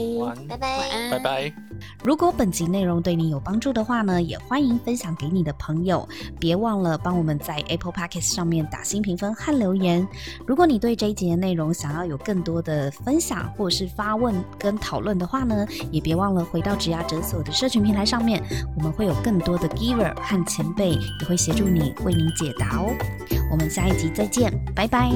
[0.48, 1.52] 拜拜，拜拜。
[2.02, 6.06] 如果本集内容对你有帮助的话呢，也欢迎分享给你的朋友。
[6.38, 10.06] 别忘了帮我们在 Apple Podcast 上面打新评分和留言。
[10.46, 18.42] 如果你对这一集的内容想要有更多的分享或者是发问跟讨论的话呢，也别忘了回到植牙诊所的社群平台上面，
[18.76, 22.94] 我们会有更多的 Giver 和前辈也会协助你为您解答哦。
[23.50, 25.10] 我们下一集再见，拜拜。